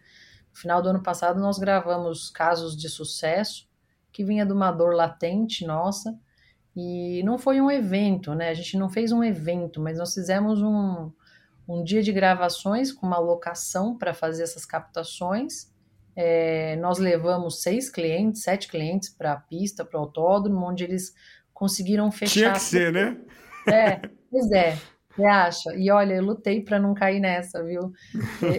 No 0.51 0.59
final 0.59 0.81
do 0.81 0.89
ano 0.89 1.01
passado, 1.01 1.39
nós 1.39 1.57
gravamos 1.57 2.29
casos 2.29 2.77
de 2.77 2.87
sucesso, 2.89 3.67
que 4.11 4.23
vinha 4.23 4.45
de 4.45 4.53
uma 4.53 4.71
dor 4.71 4.93
latente 4.93 5.65
nossa, 5.65 6.17
e 6.75 7.21
não 7.23 7.37
foi 7.37 7.59
um 7.59 7.69
evento, 7.69 8.33
né? 8.33 8.49
A 8.49 8.53
gente 8.53 8.77
não 8.77 8.89
fez 8.89 9.11
um 9.11 9.23
evento, 9.23 9.81
mas 9.81 9.97
nós 9.97 10.13
fizemos 10.13 10.61
um, 10.61 11.11
um 11.67 11.83
dia 11.83 12.01
de 12.01 12.11
gravações 12.11 12.91
com 12.91 13.05
uma 13.05 13.19
locação 13.19 13.97
para 13.97 14.13
fazer 14.13 14.43
essas 14.43 14.65
captações, 14.65 15.71
é, 16.15 16.75
nós 16.77 16.99
levamos 16.99 17.61
seis 17.61 17.89
clientes, 17.89 18.43
sete 18.43 18.67
clientes 18.67 19.09
para 19.09 19.33
a 19.33 19.37
pista, 19.37 19.85
para 19.85 19.99
o 19.99 20.03
autódromo, 20.03 20.65
onde 20.65 20.83
eles 20.83 21.13
conseguiram 21.53 22.11
fechar. 22.11 22.33
Tinha 22.33 22.53
que 22.53 22.59
ser, 22.59 22.91
né? 22.91 23.17
É, 23.67 24.01
pois 24.29 24.51
é. 24.51 24.77
Você 25.15 25.25
acha? 25.25 25.75
E 25.75 25.91
olha, 25.91 26.13
eu 26.13 26.23
lutei 26.23 26.61
para 26.63 26.79
não 26.79 26.93
cair 26.93 27.19
nessa, 27.19 27.61
viu? 27.63 27.91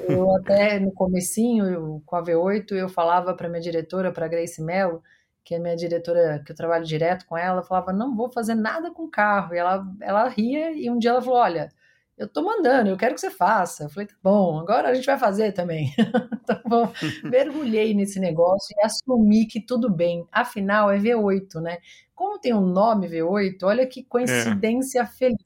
Eu 0.07 0.37
até 0.37 0.79
no 0.79 0.93
comecinho, 0.93 1.65
eu, 1.65 2.03
com 2.05 2.15
a 2.15 2.23
V8, 2.23 2.73
eu 2.73 2.89
falava 2.91 3.35
para 3.35 3.49
minha 3.49 3.61
diretora, 3.61 4.13
para 4.13 4.29
Grace 4.29 4.63
Mello, 4.63 5.03
que 5.45 5.55
é 5.55 5.59
minha 5.59 5.77
diretora, 5.77 6.43
que 6.45 6.53
eu 6.53 6.57
trabalho 6.57 6.85
direto 6.85 7.27
com 7.27 7.37
ela, 7.37 7.63
falava, 7.63 7.93
não 7.93 8.15
vou 8.15 8.31
fazer 8.31 8.55
nada 8.55 8.91
com 8.91 9.09
carro. 9.09 9.55
E 9.55 9.59
ela, 9.59 9.85
ela 10.01 10.29
ria 10.29 10.73
e 10.73 10.89
um 10.91 10.99
dia 10.99 11.11
ela 11.11 11.23
falou, 11.23 11.39
olha, 11.39 11.69
eu 12.17 12.29
tô 12.29 12.43
mandando, 12.43 12.91
eu 12.91 12.97
quero 12.97 13.15
que 13.15 13.21
você 13.21 13.31
faça. 13.31 13.85
Eu 13.85 13.91
falei, 13.91 14.07
tá 14.07 14.15
bom, 14.23 14.61
agora 14.61 14.89
a 14.89 14.95
gente 14.95 15.07
vai 15.07 15.19
fazer 15.19 15.53
também. 15.53 15.93
tá 16.47 16.61
bom. 16.65 16.93
Mergulhei 17.25 17.95
nesse 17.95 18.21
negócio 18.21 18.75
e 18.79 18.85
assumi 18.85 19.47
que 19.47 19.61
tudo 19.61 19.91
bem. 19.91 20.27
Afinal, 20.31 20.91
é 20.91 20.99
V8, 20.99 21.61
né? 21.61 21.79
Como 22.15 22.39
tem 22.39 22.55
um 22.55 22.67
nome 22.67 23.09
V8, 23.09 23.59
olha 23.65 23.87
que 23.87 24.05
coincidência 24.05 25.01
é. 25.01 25.07
feliz, 25.07 25.45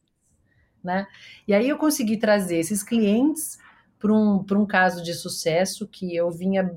né? 0.85 1.07
E 1.49 1.55
aí 1.55 1.69
eu 1.69 1.79
consegui 1.79 2.19
trazer 2.19 2.59
esses 2.59 2.83
clientes 2.83 3.59
para 3.99 4.13
um, 4.13 4.45
um 4.53 4.67
caso 4.67 5.03
de 5.03 5.15
sucesso 5.15 5.89
que 5.89 6.15
eu 6.15 6.31
vinha 6.31 6.71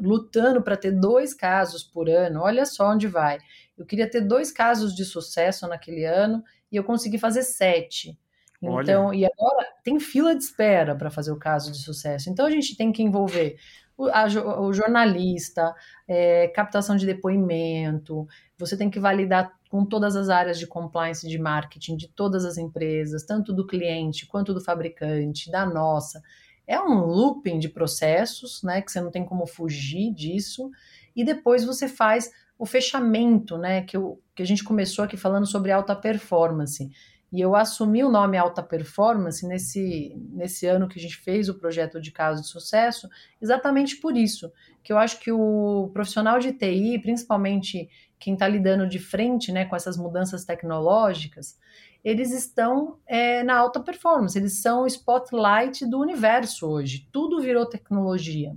lutando 0.00 0.62
para 0.62 0.76
ter 0.76 0.92
dois 0.92 1.34
casos 1.34 1.82
por 1.82 2.08
ano. 2.08 2.40
Olha 2.42 2.64
só 2.64 2.90
onde 2.92 3.06
vai. 3.06 3.38
Eu 3.76 3.84
queria 3.84 4.08
ter 4.08 4.20
dois 4.20 4.50
casos 4.50 4.94
de 4.94 5.04
sucesso 5.04 5.66
naquele 5.66 6.04
ano 6.04 6.42
e 6.70 6.76
eu 6.76 6.84
consegui 6.84 7.18
fazer 7.18 7.42
sete. 7.42 8.18
Então, 8.60 9.06
Olha. 9.06 9.16
e 9.16 9.24
agora 9.24 9.68
tem 9.84 10.00
fila 10.00 10.34
de 10.34 10.42
espera 10.42 10.94
para 10.96 11.10
fazer 11.10 11.30
o 11.30 11.38
caso 11.38 11.70
de 11.70 11.78
sucesso. 11.78 12.30
Então 12.30 12.46
a 12.46 12.50
gente 12.50 12.76
tem 12.76 12.90
que 12.90 13.02
envolver 13.02 13.56
o, 13.96 14.06
a, 14.06 14.26
o 14.60 14.72
jornalista, 14.72 15.74
é, 16.06 16.48
captação 16.48 16.96
de 16.96 17.06
depoimento, 17.06 18.26
você 18.58 18.76
tem 18.76 18.90
que 18.90 19.00
validar 19.00 19.52
com 19.70 19.84
todas 19.84 20.16
as 20.16 20.28
áreas 20.28 20.58
de 20.58 20.66
compliance 20.66 21.26
de 21.26 21.38
marketing 21.38 21.96
de 21.96 22.08
todas 22.08 22.44
as 22.44 22.56
empresas, 22.56 23.24
tanto 23.24 23.52
do 23.52 23.66
cliente 23.66 24.26
quanto 24.26 24.54
do 24.54 24.60
fabricante, 24.60 25.50
da 25.50 25.66
nossa. 25.66 26.22
É 26.66 26.80
um 26.80 27.04
looping 27.04 27.58
de 27.58 27.68
processos, 27.68 28.62
né? 28.62 28.82
Que 28.82 28.90
você 28.90 29.00
não 29.00 29.10
tem 29.10 29.24
como 29.24 29.46
fugir 29.46 30.12
disso. 30.12 30.70
E 31.14 31.24
depois 31.24 31.64
você 31.64 31.88
faz 31.88 32.30
o 32.58 32.66
fechamento, 32.66 33.56
né? 33.56 33.82
Que, 33.82 33.96
eu, 33.96 34.20
que 34.34 34.42
a 34.42 34.46
gente 34.46 34.64
começou 34.64 35.04
aqui 35.04 35.16
falando 35.16 35.46
sobre 35.46 35.70
alta 35.70 35.94
performance. 35.94 36.90
E 37.32 37.40
eu 37.40 37.56
assumi 37.56 38.04
o 38.04 38.08
nome 38.08 38.38
Alta 38.38 38.62
Performance 38.62 39.46
nesse, 39.46 40.14
nesse 40.32 40.66
ano 40.66 40.88
que 40.88 40.98
a 40.98 41.02
gente 41.02 41.16
fez 41.16 41.48
o 41.48 41.54
projeto 41.58 42.00
de 42.00 42.12
caso 42.12 42.40
de 42.40 42.48
sucesso, 42.48 43.08
exatamente 43.42 43.96
por 43.96 44.16
isso, 44.16 44.52
que 44.82 44.92
eu 44.92 44.98
acho 44.98 45.18
que 45.18 45.32
o 45.32 45.90
profissional 45.92 46.38
de 46.38 46.52
TI, 46.52 47.00
principalmente 47.00 47.90
quem 48.18 48.34
está 48.34 48.46
lidando 48.46 48.88
de 48.88 48.98
frente 48.98 49.50
né, 49.52 49.64
com 49.64 49.74
essas 49.74 49.96
mudanças 49.96 50.44
tecnológicas, 50.44 51.58
eles 52.06 52.30
estão 52.30 52.98
é, 53.04 53.42
na 53.42 53.56
alta 53.56 53.80
performance, 53.80 54.38
eles 54.38 54.62
são 54.62 54.82
o 54.82 54.86
spotlight 54.86 55.84
do 55.84 55.98
universo 55.98 56.68
hoje, 56.68 57.08
tudo 57.10 57.40
virou 57.40 57.66
tecnologia. 57.66 58.54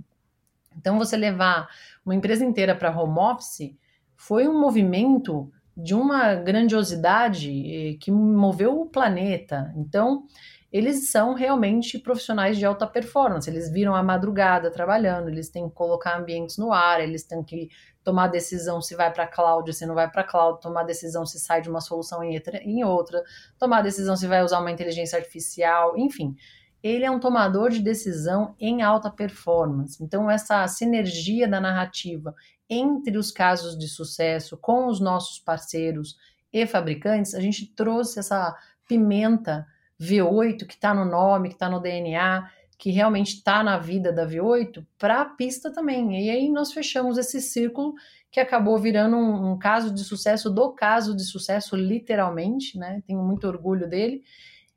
Então, 0.78 0.96
você 0.96 1.16
levar 1.16 1.68
uma 2.06 2.14
empresa 2.14 2.44
inteira 2.44 2.76
para 2.76 2.96
home 2.96 3.18
office 3.18 3.74
foi 4.14 4.46
um 4.46 4.56
movimento 4.56 5.50
de 5.76 5.96
uma 5.96 6.36
grandiosidade 6.36 7.98
que 8.00 8.12
moveu 8.12 8.80
o 8.80 8.86
planeta. 8.86 9.74
Então, 9.76 10.28
eles 10.72 11.10
são 11.10 11.34
realmente 11.34 11.98
profissionais 11.98 12.56
de 12.56 12.64
alta 12.64 12.86
performance. 12.86 13.50
Eles 13.50 13.68
viram 13.68 13.96
a 13.96 14.02
madrugada 14.02 14.70
trabalhando, 14.70 15.28
eles 15.28 15.48
têm 15.48 15.68
que 15.68 15.74
colocar 15.74 16.16
ambientes 16.16 16.56
no 16.56 16.72
ar, 16.72 17.00
eles 17.00 17.24
têm 17.24 17.42
que 17.42 17.68
tomar 18.10 18.26
decisão 18.26 18.82
se 18.82 18.96
vai 18.96 19.12
para 19.12 19.24
cloud, 19.24 19.72
se 19.72 19.86
não 19.86 19.94
vai 19.94 20.10
para 20.10 20.24
cloud, 20.24 20.60
tomar 20.60 20.82
decisão 20.82 21.24
se 21.24 21.38
sai 21.38 21.62
de 21.62 21.70
uma 21.70 21.80
solução 21.80 22.24
em 22.24 22.82
outra, 22.82 23.22
tomar 23.56 23.82
decisão 23.82 24.16
se 24.16 24.26
vai 24.26 24.42
usar 24.42 24.58
uma 24.58 24.72
inteligência 24.72 25.16
artificial, 25.16 25.96
enfim. 25.96 26.34
Ele 26.82 27.04
é 27.04 27.10
um 27.10 27.20
tomador 27.20 27.70
de 27.70 27.80
decisão 27.80 28.56
em 28.58 28.82
alta 28.82 29.08
performance. 29.08 30.02
Então, 30.02 30.28
essa 30.28 30.66
sinergia 30.66 31.46
da 31.46 31.60
narrativa 31.60 32.34
entre 32.68 33.16
os 33.16 33.30
casos 33.30 33.78
de 33.78 33.86
sucesso 33.86 34.56
com 34.56 34.88
os 34.88 34.98
nossos 34.98 35.38
parceiros 35.38 36.16
e 36.52 36.66
fabricantes, 36.66 37.32
a 37.32 37.40
gente 37.40 37.64
trouxe 37.76 38.18
essa 38.18 38.56
pimenta 38.88 39.68
V8 40.00 40.66
que 40.66 40.74
está 40.74 40.92
no 40.92 41.04
nome, 41.04 41.50
que 41.50 41.54
está 41.54 41.68
no 41.68 41.78
DNA, 41.78 42.50
que 42.80 42.90
realmente 42.90 43.34
está 43.34 43.62
na 43.62 43.76
vida 43.76 44.10
da 44.10 44.26
V8 44.26 44.82
para 44.98 45.20
a 45.20 45.24
pista 45.26 45.70
também. 45.70 46.26
E 46.26 46.30
aí 46.30 46.50
nós 46.50 46.72
fechamos 46.72 47.18
esse 47.18 47.38
círculo 47.38 47.92
que 48.30 48.40
acabou 48.40 48.78
virando 48.78 49.16
um, 49.16 49.52
um, 49.52 49.58
caso 49.58 49.92
de 49.92 50.02
sucesso 50.02 50.48
do 50.48 50.72
caso 50.72 51.14
de 51.14 51.22
sucesso, 51.22 51.76
literalmente, 51.76 52.78
né? 52.78 53.02
Tenho 53.06 53.22
muito 53.22 53.46
orgulho 53.46 53.86
dele. 53.86 54.22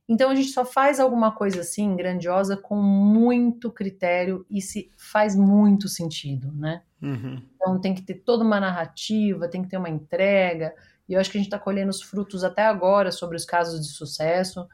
Então 0.06 0.30
a 0.30 0.36
gente 0.36 0.50
só 0.50 0.66
faz 0.66 1.00
alguma 1.00 1.32
coisa 1.32 1.62
assim 1.62 1.96
grandiosa 1.96 2.58
com 2.58 2.76
muito 2.76 3.72
critério 3.72 4.46
e 4.52 4.62
se 4.62 4.92
faz 4.98 5.34
muito 5.34 5.88
sentido, 5.88 6.52
né? 6.52 6.82
Uhum. 7.02 7.42
Então 7.56 7.80
tem 7.80 7.96
que 7.96 8.02
ter 8.02 8.16
toda 8.16 8.44
uma 8.44 8.60
narrativa, 8.60 9.48
tem 9.48 9.64
que 9.64 9.70
ter 9.70 9.78
uma 9.78 9.90
entrega. 9.90 10.76
E 11.08 11.14
eu 11.14 11.22
acho 11.22 11.32
que 11.32 11.38
a 11.38 11.40
gente 11.40 11.48
está 11.48 11.58
colhendo 11.58 11.90
os 11.90 12.02
frutos 12.02 12.44
até 12.44 12.66
agora 12.66 13.14
sobre 13.14 13.38
os 13.38 13.46
casos 13.46 13.80
de 13.80 13.94
sucesso 13.94 14.68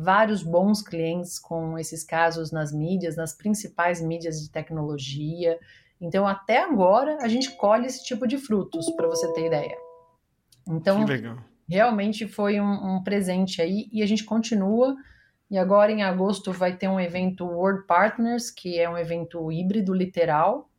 vários 0.00 0.42
bons 0.42 0.80
clientes 0.80 1.38
com 1.38 1.76
esses 1.76 2.04
casos 2.04 2.52
nas 2.52 2.72
mídias, 2.72 3.16
nas 3.16 3.32
principais 3.34 4.00
mídias 4.00 4.40
de 4.40 4.50
tecnologia. 4.50 5.58
Então, 6.00 6.26
até 6.26 6.62
agora, 6.62 7.18
a 7.20 7.26
gente 7.26 7.56
colhe 7.56 7.86
esse 7.86 8.04
tipo 8.04 8.26
de 8.26 8.38
frutos, 8.38 8.88
para 8.94 9.08
você 9.08 9.32
ter 9.32 9.46
ideia. 9.46 9.76
Então, 10.68 11.04
realmente 11.68 12.28
foi 12.28 12.60
um, 12.60 12.96
um, 12.96 13.02
presente 13.02 13.60
aí 13.60 13.88
e 13.92 14.02
a 14.02 14.06
gente 14.06 14.24
continua. 14.24 14.96
E 15.50 15.58
agora, 15.58 15.90
em 15.90 16.02
agosto, 16.02 16.52
vai 16.52 16.76
ter 16.76 16.86
um 16.86 17.00
evento 17.00 17.44
World 17.44 17.84
Partners, 17.86 18.50
que 18.50 18.78
é 18.78 18.88
um 18.88 18.96
evento 18.96 19.50
híbrido 19.50 19.92
literal, 19.92 20.70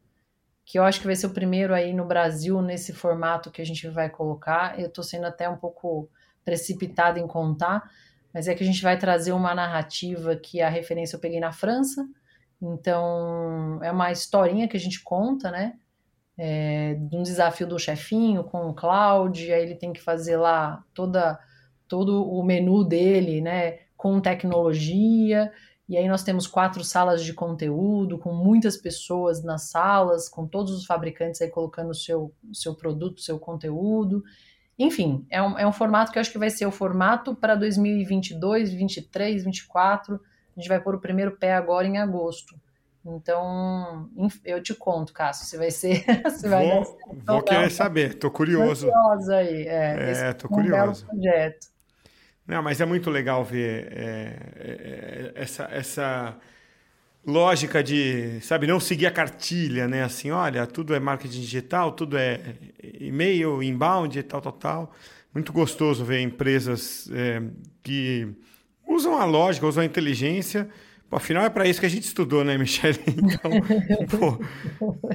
que 0.64 0.80
eu 0.80 0.84
acho 0.84 1.02
que 1.02 1.08
vai 1.08 1.16
ser 1.16 1.26
o 1.26 1.32
primeiro 1.32 1.74
aí 1.74 1.94
no 1.94 2.06
Brasil 2.06 2.62
nesse 2.62 2.94
formato 2.94 3.52
que 3.52 3.62
a 3.62 3.66
gente 3.66 3.88
vai 3.90 4.10
colocar. 4.10 4.80
Eu 4.80 4.88
estou 4.88 5.04
sendo 5.04 5.26
até 5.26 5.50
um 5.50 5.58
pouco 5.58 6.08
precipitada 6.46 7.20
em 7.20 7.28
contar, 7.28 7.90
mas 8.34 8.48
é 8.48 8.56
que 8.56 8.64
a 8.64 8.66
gente 8.66 8.82
vai 8.82 8.98
trazer 8.98 9.32
uma 9.32 9.56
narrativa 9.56 10.36
que 10.36 10.62
a 10.62 10.70
referência 10.70 11.16
eu 11.16 11.20
peguei 11.20 11.40
na 11.40 11.52
França, 11.52 12.08
então 12.62 13.80
é 13.84 13.92
uma 13.92 14.12
historinha 14.12 14.68
que 14.68 14.78
a 14.78 14.80
gente 14.80 15.02
conta, 15.04 15.50
né? 15.52 15.78
É, 16.38 16.98
um 17.12 17.22
desafio 17.22 17.68
do 17.68 17.78
chefinho 17.78 18.44
com 18.44 18.70
o 18.70 18.74
Cloud, 18.74 19.52
aí 19.52 19.62
ele 19.62 19.76
tem 19.76 19.92
que 19.92 20.02
fazer 20.02 20.38
lá 20.38 20.84
toda, 20.94 21.40
todo 21.88 22.24
o 22.26 22.44
menu 22.44 22.84
dele, 22.84 23.42
né? 23.42 23.80
Com 23.98 24.22
tecnologia, 24.22 25.52
e 25.90 25.98
aí 25.98 26.08
nós 26.08 26.22
temos 26.22 26.46
quatro 26.46 26.84
salas 26.84 27.24
de 27.24 27.34
conteúdo, 27.34 28.20
com 28.20 28.32
muitas 28.32 28.78
pessoas 28.78 29.44
nas 29.44 29.64
salas, 29.72 30.30
com 30.30 30.46
todos 30.46 30.72
os 30.72 30.86
fabricantes 30.86 31.42
aí 31.42 31.50
colocando 31.50 31.90
o 31.90 31.96
seu, 31.96 32.32
seu 32.54 32.76
produto, 32.76 33.22
seu 33.22 33.40
conteúdo. 33.40 34.24
Enfim, 34.80 35.26
é 35.30 35.42
um, 35.42 35.60
é 35.60 35.68
um 35.68 35.74
formato 35.74 36.10
que 36.10 36.18
eu 36.18 36.22
acho 36.22 36.32
que 36.32 36.38
vai 36.38 36.50
ser 36.50 36.66
o 36.66 36.72
formato 36.72 37.36
para 37.36 37.54
2022, 37.54 38.70
2023, 38.70 39.44
2024. 39.44 40.16
A 40.16 40.60
gente 40.60 40.70
vai 40.70 40.80
pôr 40.80 40.96
o 40.96 41.02
primeiro 41.02 41.36
pé 41.36 41.54
agora 41.54 41.86
em 41.86 41.98
agosto. 41.98 42.56
Então, 43.06 44.10
eu 44.46 44.64
te 44.64 44.74
conto, 44.74 45.12
Cássio, 45.12 45.46
se 45.46 45.58
vai 45.58 45.72
ser. 45.72 46.04
Se 46.32 46.48
vai 46.48 46.68
vou, 46.68 46.98
vou 47.26 47.44
querer 47.44 47.70
saber, 47.70 48.14
tô 48.14 48.32
curioso. 48.32 48.88
Tô 48.88 48.94
curioso 48.94 49.34
aí, 49.34 49.68
é. 49.68 50.12
É, 50.12 50.34
tô 50.34 50.48
curioso. 50.48 51.06
Um 51.06 51.10
projeto. 51.10 51.68
Não, 52.46 52.64
mas 52.64 52.82
é 52.82 52.86
muito 52.86 53.10
legal 53.10 53.44
ver 53.44 53.88
é, 53.92 54.38
é, 54.58 55.32
essa, 55.36 55.68
essa 55.72 56.38
lógica 57.26 57.84
de, 57.84 58.40
sabe, 58.42 58.68
não 58.68 58.80
seguir 58.80 59.06
a 59.06 59.12
cartilha, 59.12 59.88
né? 59.88 60.04
Assim, 60.04 60.32
olha, 60.32 60.66
tudo 60.66 60.94
é 60.94 61.00
marketing 61.00 61.42
digital, 61.42 61.92
tudo 61.92 62.18
é 62.18 62.56
e-mail, 63.00 63.62
inbound 63.62 64.18
e 64.18 64.24
tal, 64.24 64.42
tal, 64.42 64.54
tal. 64.54 64.94
Muito 65.34 65.54
gostoso 65.54 66.04
ver 66.04 66.22
empresas 66.22 67.10
é, 67.14 67.42
que 67.84 68.28
usam 68.88 69.16
a 69.16 69.26
lógica, 69.26 69.68
usam 69.68 69.84
a 69.84 69.86
inteligência. 69.86 70.68
Pô, 71.10 71.18
afinal, 71.18 71.44
é 71.44 71.50
para 71.50 71.68
isso 71.68 71.80
que 71.80 71.86
a 71.86 71.90
gente 71.90 72.04
estudou, 72.04 72.44
né, 72.44 72.58
Michele? 72.58 73.00
Então, 74.02 74.20
pô, 74.20 74.40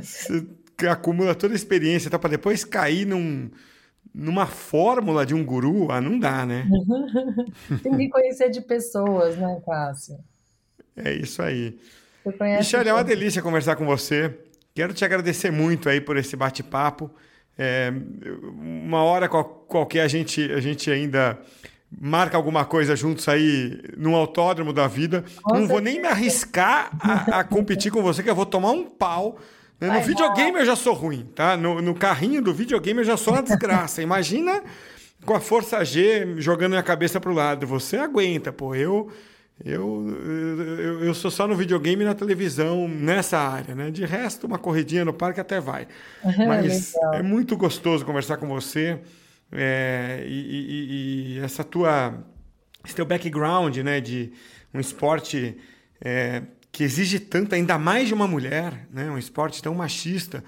você 0.01 0.47
acumula 0.89 1.35
toda 1.35 1.55
a 1.55 1.57
experiência 1.57 2.11
tá, 2.11 2.19
para 2.19 2.31
depois 2.31 2.65
cair 2.65 3.07
num, 3.07 3.51
numa 4.13 4.47
fórmula 4.47 5.25
de 5.25 5.35
um 5.35 5.45
guru, 5.45 5.91
ah, 5.91 6.01
não 6.01 6.19
dá, 6.19 6.45
né? 6.45 6.69
Tem 7.83 7.97
que 7.97 8.09
conhecer 8.09 8.51
de 8.51 8.61
pessoas, 8.61 9.37
né, 9.37 9.61
Cássio? 9.65 10.17
É 10.97 11.13
isso 11.13 11.43
aí. 11.43 11.79
Michelle, 12.57 12.89
é 12.89 12.93
uma 12.93 13.05
delícia 13.05 13.43
conversar 13.43 13.77
com 13.77 13.85
você. 13.85 14.33
Quero 14.75 14.95
te 14.95 15.05
agradecer 15.05 15.51
muito 15.51 15.89
aí 15.89 16.01
por 16.01 16.17
esse 16.17 16.37
bate-papo. 16.37 17.11
É, 17.57 17.93
uma 18.59 19.05
hora 19.05 19.29
qual, 19.29 19.45
qualquer 19.45 20.03
a 20.03 20.09
gente, 20.09 20.51
a 20.53 20.61
gente 20.61 20.91
ainda 20.91 21.39
marca 22.01 22.37
alguma 22.37 22.65
coisa 22.65 22.97
juntos 22.97 23.29
aí 23.29 23.81
no 23.97 24.17
autódromo 24.17 24.73
da 24.73 24.89
vida. 24.89 25.25
Com 25.43 25.61
Não 25.61 25.69
vou 25.69 25.81
nem 25.81 26.01
me 26.01 26.09
arriscar 26.09 26.91
a, 26.99 27.41
a, 27.41 27.45
competir 27.45 27.93
com 27.93 28.03
você, 28.03 28.23
que 28.23 28.31
eu 28.31 28.35
vou 28.35 28.47
tomar 28.47 28.73
um 28.73 28.85
pau. 28.85 29.39
No 29.81 29.91
Ai, 29.91 30.03
videogame 30.03 30.59
eu 30.59 30.67
já 30.67 30.77
sou 30.77 30.95
ruim, 30.95 31.29
tá? 31.35 31.57
No, 31.57 31.81
no 31.83 31.95
carrinho 31.95 32.43
do 32.43 32.55
videogame 32.55 33.01
eu 33.01 33.05
já 33.05 33.17
sou 33.17 33.35
uma 33.35 33.43
desgraça. 33.45 34.03
Imagina 34.03 34.63
com 35.25 35.35
a 35.35 35.41
força 35.41 35.85
G 35.85 36.35
jogando 36.39 36.71
minha 36.71 36.83
cabeça 36.83 37.21
pro 37.21 37.33
lado. 37.33 37.67
Você 37.67 37.97
aguenta, 37.97 38.53
pô. 38.53 38.75
Eu 38.75 39.11
eu, 39.63 40.09
eu, 40.27 41.05
eu, 41.05 41.15
sou 41.15 41.31
só 41.31 41.47
no 41.47 41.55
videogame 41.55 42.03
e 42.03 42.07
na 42.07 42.15
televisão 42.15 42.89
nessa 42.89 43.39
área, 43.39 43.75
né? 43.75 43.91
De 43.91 44.05
resto, 44.05 44.47
uma 44.47 44.59
corridinha 44.59 45.05
no 45.05 45.13
parque 45.13 45.41
até 45.41 45.61
vai. 45.61 45.87
Mas 46.25 46.95
é 47.13 47.23
muito 47.23 47.57
gostoso 47.57 48.05
conversar 48.05 48.37
com 48.39 48.49
você 48.49 48.99
é, 49.53 50.25
e, 50.27 50.33
e, 50.33 51.37
e, 51.37 51.39
essa 51.39 51.63
tua, 51.63 52.19
esse 52.85 52.97
teu 52.97 53.07
background, 53.07 53.77
né? 53.79 54.01
De 54.01 54.33
um 54.73 54.81
esporte 54.81 55.57
é, 56.01 56.43
que 56.73 56.83
exige 56.83 57.21
tanto, 57.21 57.55
ainda 57.55 57.79
mais 57.79 58.09
de 58.09 58.15
uma 58.15 58.27
mulher, 58.27 58.87
né? 58.91 59.09
Um 59.09 59.19
esporte 59.19 59.63
tão 59.63 59.75
machista 59.75 60.43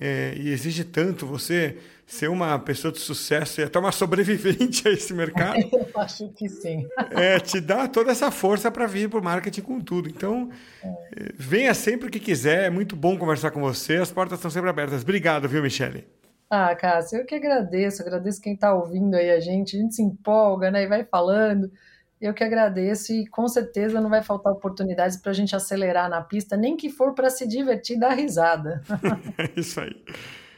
é, 0.00 0.34
e 0.36 0.50
exige 0.50 0.84
tanto 0.84 1.26
você 1.26 1.76
ser 2.06 2.28
uma 2.28 2.58
pessoa 2.58 2.90
de 2.90 2.98
sucesso 2.98 3.60
e 3.60 3.64
até 3.64 3.78
uma 3.78 3.92
sobrevivente 3.92 4.88
a 4.88 4.90
esse 4.90 5.12
mercado. 5.12 5.58
Eu 5.70 5.88
acho 6.00 6.28
que 6.30 6.48
sim. 6.48 6.88
É, 7.10 7.38
te 7.38 7.60
dá 7.60 7.86
toda 7.86 8.10
essa 8.10 8.30
força 8.30 8.70
para 8.70 8.86
vir 8.86 9.10
para 9.10 9.20
o 9.20 9.22
marketing 9.22 9.60
com 9.60 9.80
tudo. 9.80 10.08
Então, 10.08 10.48
é. 10.82 11.32
venha 11.34 11.74
sempre 11.74 12.08
que 12.08 12.18
quiser. 12.18 12.64
É 12.64 12.70
muito 12.70 12.96
bom 12.96 13.18
conversar 13.18 13.50
com 13.50 13.60
você. 13.60 13.96
As 13.96 14.10
portas 14.10 14.38
estão 14.38 14.50
sempre 14.50 14.70
abertas. 14.70 15.02
Obrigado, 15.02 15.46
viu, 15.48 15.62
Michele? 15.62 16.06
Ah, 16.50 16.74
Cássio, 16.74 17.18
eu 17.18 17.26
que 17.26 17.34
agradeço. 17.34 18.00
Agradeço 18.00 18.40
quem 18.40 18.54
está 18.54 18.74
ouvindo 18.74 19.14
aí 19.14 19.30
a 19.30 19.38
gente. 19.38 19.76
A 19.76 19.80
gente 19.80 19.94
se 19.94 20.02
empolga, 20.02 20.70
né? 20.70 20.84
E 20.84 20.88
vai 20.88 21.04
falando. 21.04 21.70
Eu 22.20 22.34
que 22.34 22.42
agradeço 22.42 23.12
e 23.12 23.26
com 23.26 23.46
certeza 23.46 24.00
não 24.00 24.10
vai 24.10 24.22
faltar 24.22 24.52
oportunidades 24.52 25.16
para 25.16 25.30
a 25.30 25.34
gente 25.34 25.54
acelerar 25.54 26.10
na 26.10 26.20
pista, 26.20 26.56
nem 26.56 26.76
que 26.76 26.90
for 26.90 27.14
para 27.14 27.30
se 27.30 27.46
divertir 27.46 27.96
e 27.96 28.00
dar 28.00 28.14
risada. 28.14 28.82
É 29.38 29.60
isso 29.60 29.80
aí. 29.80 29.94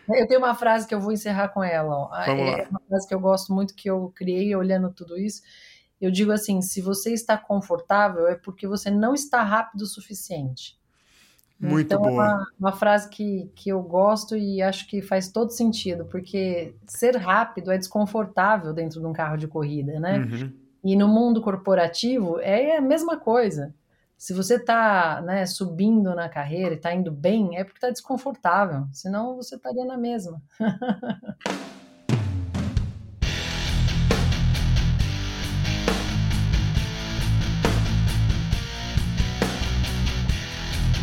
Eu 0.09 0.27
tenho 0.27 0.41
uma 0.41 0.55
frase 0.55 0.87
que 0.87 0.95
eu 0.95 1.01
vou 1.01 1.13
encerrar 1.13 1.49
com 1.49 1.63
ela. 1.63 1.95
Ó. 1.95 2.09
Vamos 2.27 2.49
é 2.49 2.57
lá. 2.57 2.69
uma 2.71 2.81
frase 2.89 3.07
que 3.07 3.15
eu 3.15 3.21
gosto 3.21 3.53
muito, 3.53 3.75
que 3.75 3.89
eu 3.89 4.13
criei 4.15 4.55
olhando 4.57 4.91
tudo 4.91 5.19
isso. 5.19 5.43
Eu 6.01 6.11
digo 6.11 6.33
assim: 6.33 6.63
se 6.63 6.81
você 6.81 7.13
está 7.13 7.37
confortável, 7.37 8.27
é 8.27 8.35
porque 8.35 8.67
você 8.67 8.91
não 8.91 9.15
está 9.15 9.43
rápido 9.43 9.83
o 9.83 9.87
suficiente. 9.87 10.81
Muito 11.61 11.87
então, 11.87 12.01
boa. 12.01 12.11
É 12.11 12.15
uma, 12.15 12.47
uma, 12.59 12.73
frase 12.73 13.11
que, 13.11 13.53
que 13.55 13.69
eu 13.69 13.83
gosto 13.83 14.35
e 14.35 14.63
acho 14.63 14.89
que 14.89 15.03
faz 15.03 15.29
todo 15.31 15.51
sentido, 15.51 16.07
porque 16.07 16.75
ser 16.87 17.17
rápido 17.17 17.71
é 17.71 17.77
desconfortável 17.77 18.73
dentro 18.73 18.99
de 18.99 19.07
um 19.07 19.13
carro 19.13 19.37
de 19.37 19.47
corrida, 19.47 20.01
né? 20.01 20.21
Uhum. 20.21 20.53
E 20.83 20.97
no 20.97 21.07
mundo 21.07 21.43
corporativo 21.43 22.41
é 22.41 22.77
a 22.77 22.81
mesma 22.81 23.19
coisa. 23.19 23.75
Se 24.17 24.33
você 24.33 24.57
está 24.57 25.21
né, 25.23 25.45
subindo 25.47 26.15
na 26.15 26.29
carreira 26.29 26.75
e 26.75 26.77
está 26.77 26.95
indo 26.95 27.11
bem, 27.11 27.57
é 27.57 27.65
porque 27.65 27.79
está 27.79 27.91
desconfortável. 27.91 28.87
Senão 28.93 29.37
você 29.37 29.57
estaria 29.57 29.85
na 29.85 29.99
mesma. 29.99 30.41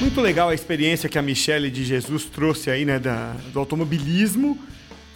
Muito 0.00 0.20
legal 0.20 0.50
a 0.50 0.54
experiência 0.54 1.08
que 1.08 1.18
a 1.18 1.22
Michelle 1.22 1.70
de 1.70 1.84
Jesus 1.84 2.24
trouxe 2.24 2.70
aí, 2.70 2.84
né, 2.84 2.98
da, 2.98 3.32
do 3.52 3.58
automobilismo 3.58 4.58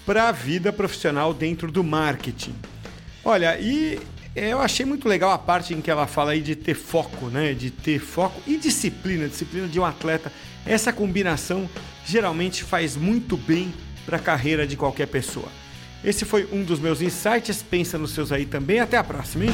para 0.07 0.29
a 0.29 0.33
vida 0.33 0.73
profissional 0.73 1.35
dentro 1.35 1.71
do 1.71 1.85
marketing. 1.85 2.55
Olha, 3.23 3.61
e 3.61 4.01
eu 4.35 4.61
achei 4.61 4.87
muito 4.87 5.09
legal 5.09 5.31
a 5.31 5.39
parte 5.39 5.75
em 5.75 5.81
que 5.81 5.91
ela 5.91 6.07
fala 6.07 6.33
aí 6.33 6.41
de 6.41 6.55
ter 6.55 6.75
foco, 6.75 7.27
né, 7.27 7.53
de 7.53 7.71
ter 7.71 7.99
foco 7.99 8.41
e 8.47 8.57
disciplina, 8.57 9.29
disciplina 9.29 9.67
de 9.67 9.81
um 9.81 9.85
atleta. 9.85 10.33
Essa 10.65 10.93
combinação 10.93 11.69
geralmente 12.07 12.63
faz 12.63 12.97
muito 12.97 13.37
bem 13.37 13.73
para 14.07 14.17
a 14.17 14.21
carreira 14.21 14.67
de 14.67 14.77
qualquer 14.77 15.07
pessoa. 15.07 15.49
Esse 16.03 16.25
foi 16.25 16.49
um 16.51 16.63
dos 16.63 16.79
meus 16.81 17.03
insights. 17.03 17.63
Pensa 17.63 17.99
nos 17.99 18.13
seus 18.13 18.33
aí 18.33 18.47
também. 18.47 18.81
Até 18.81 18.97
a 18.97 19.05
próxima, 19.05 19.45
hein? 19.45 19.53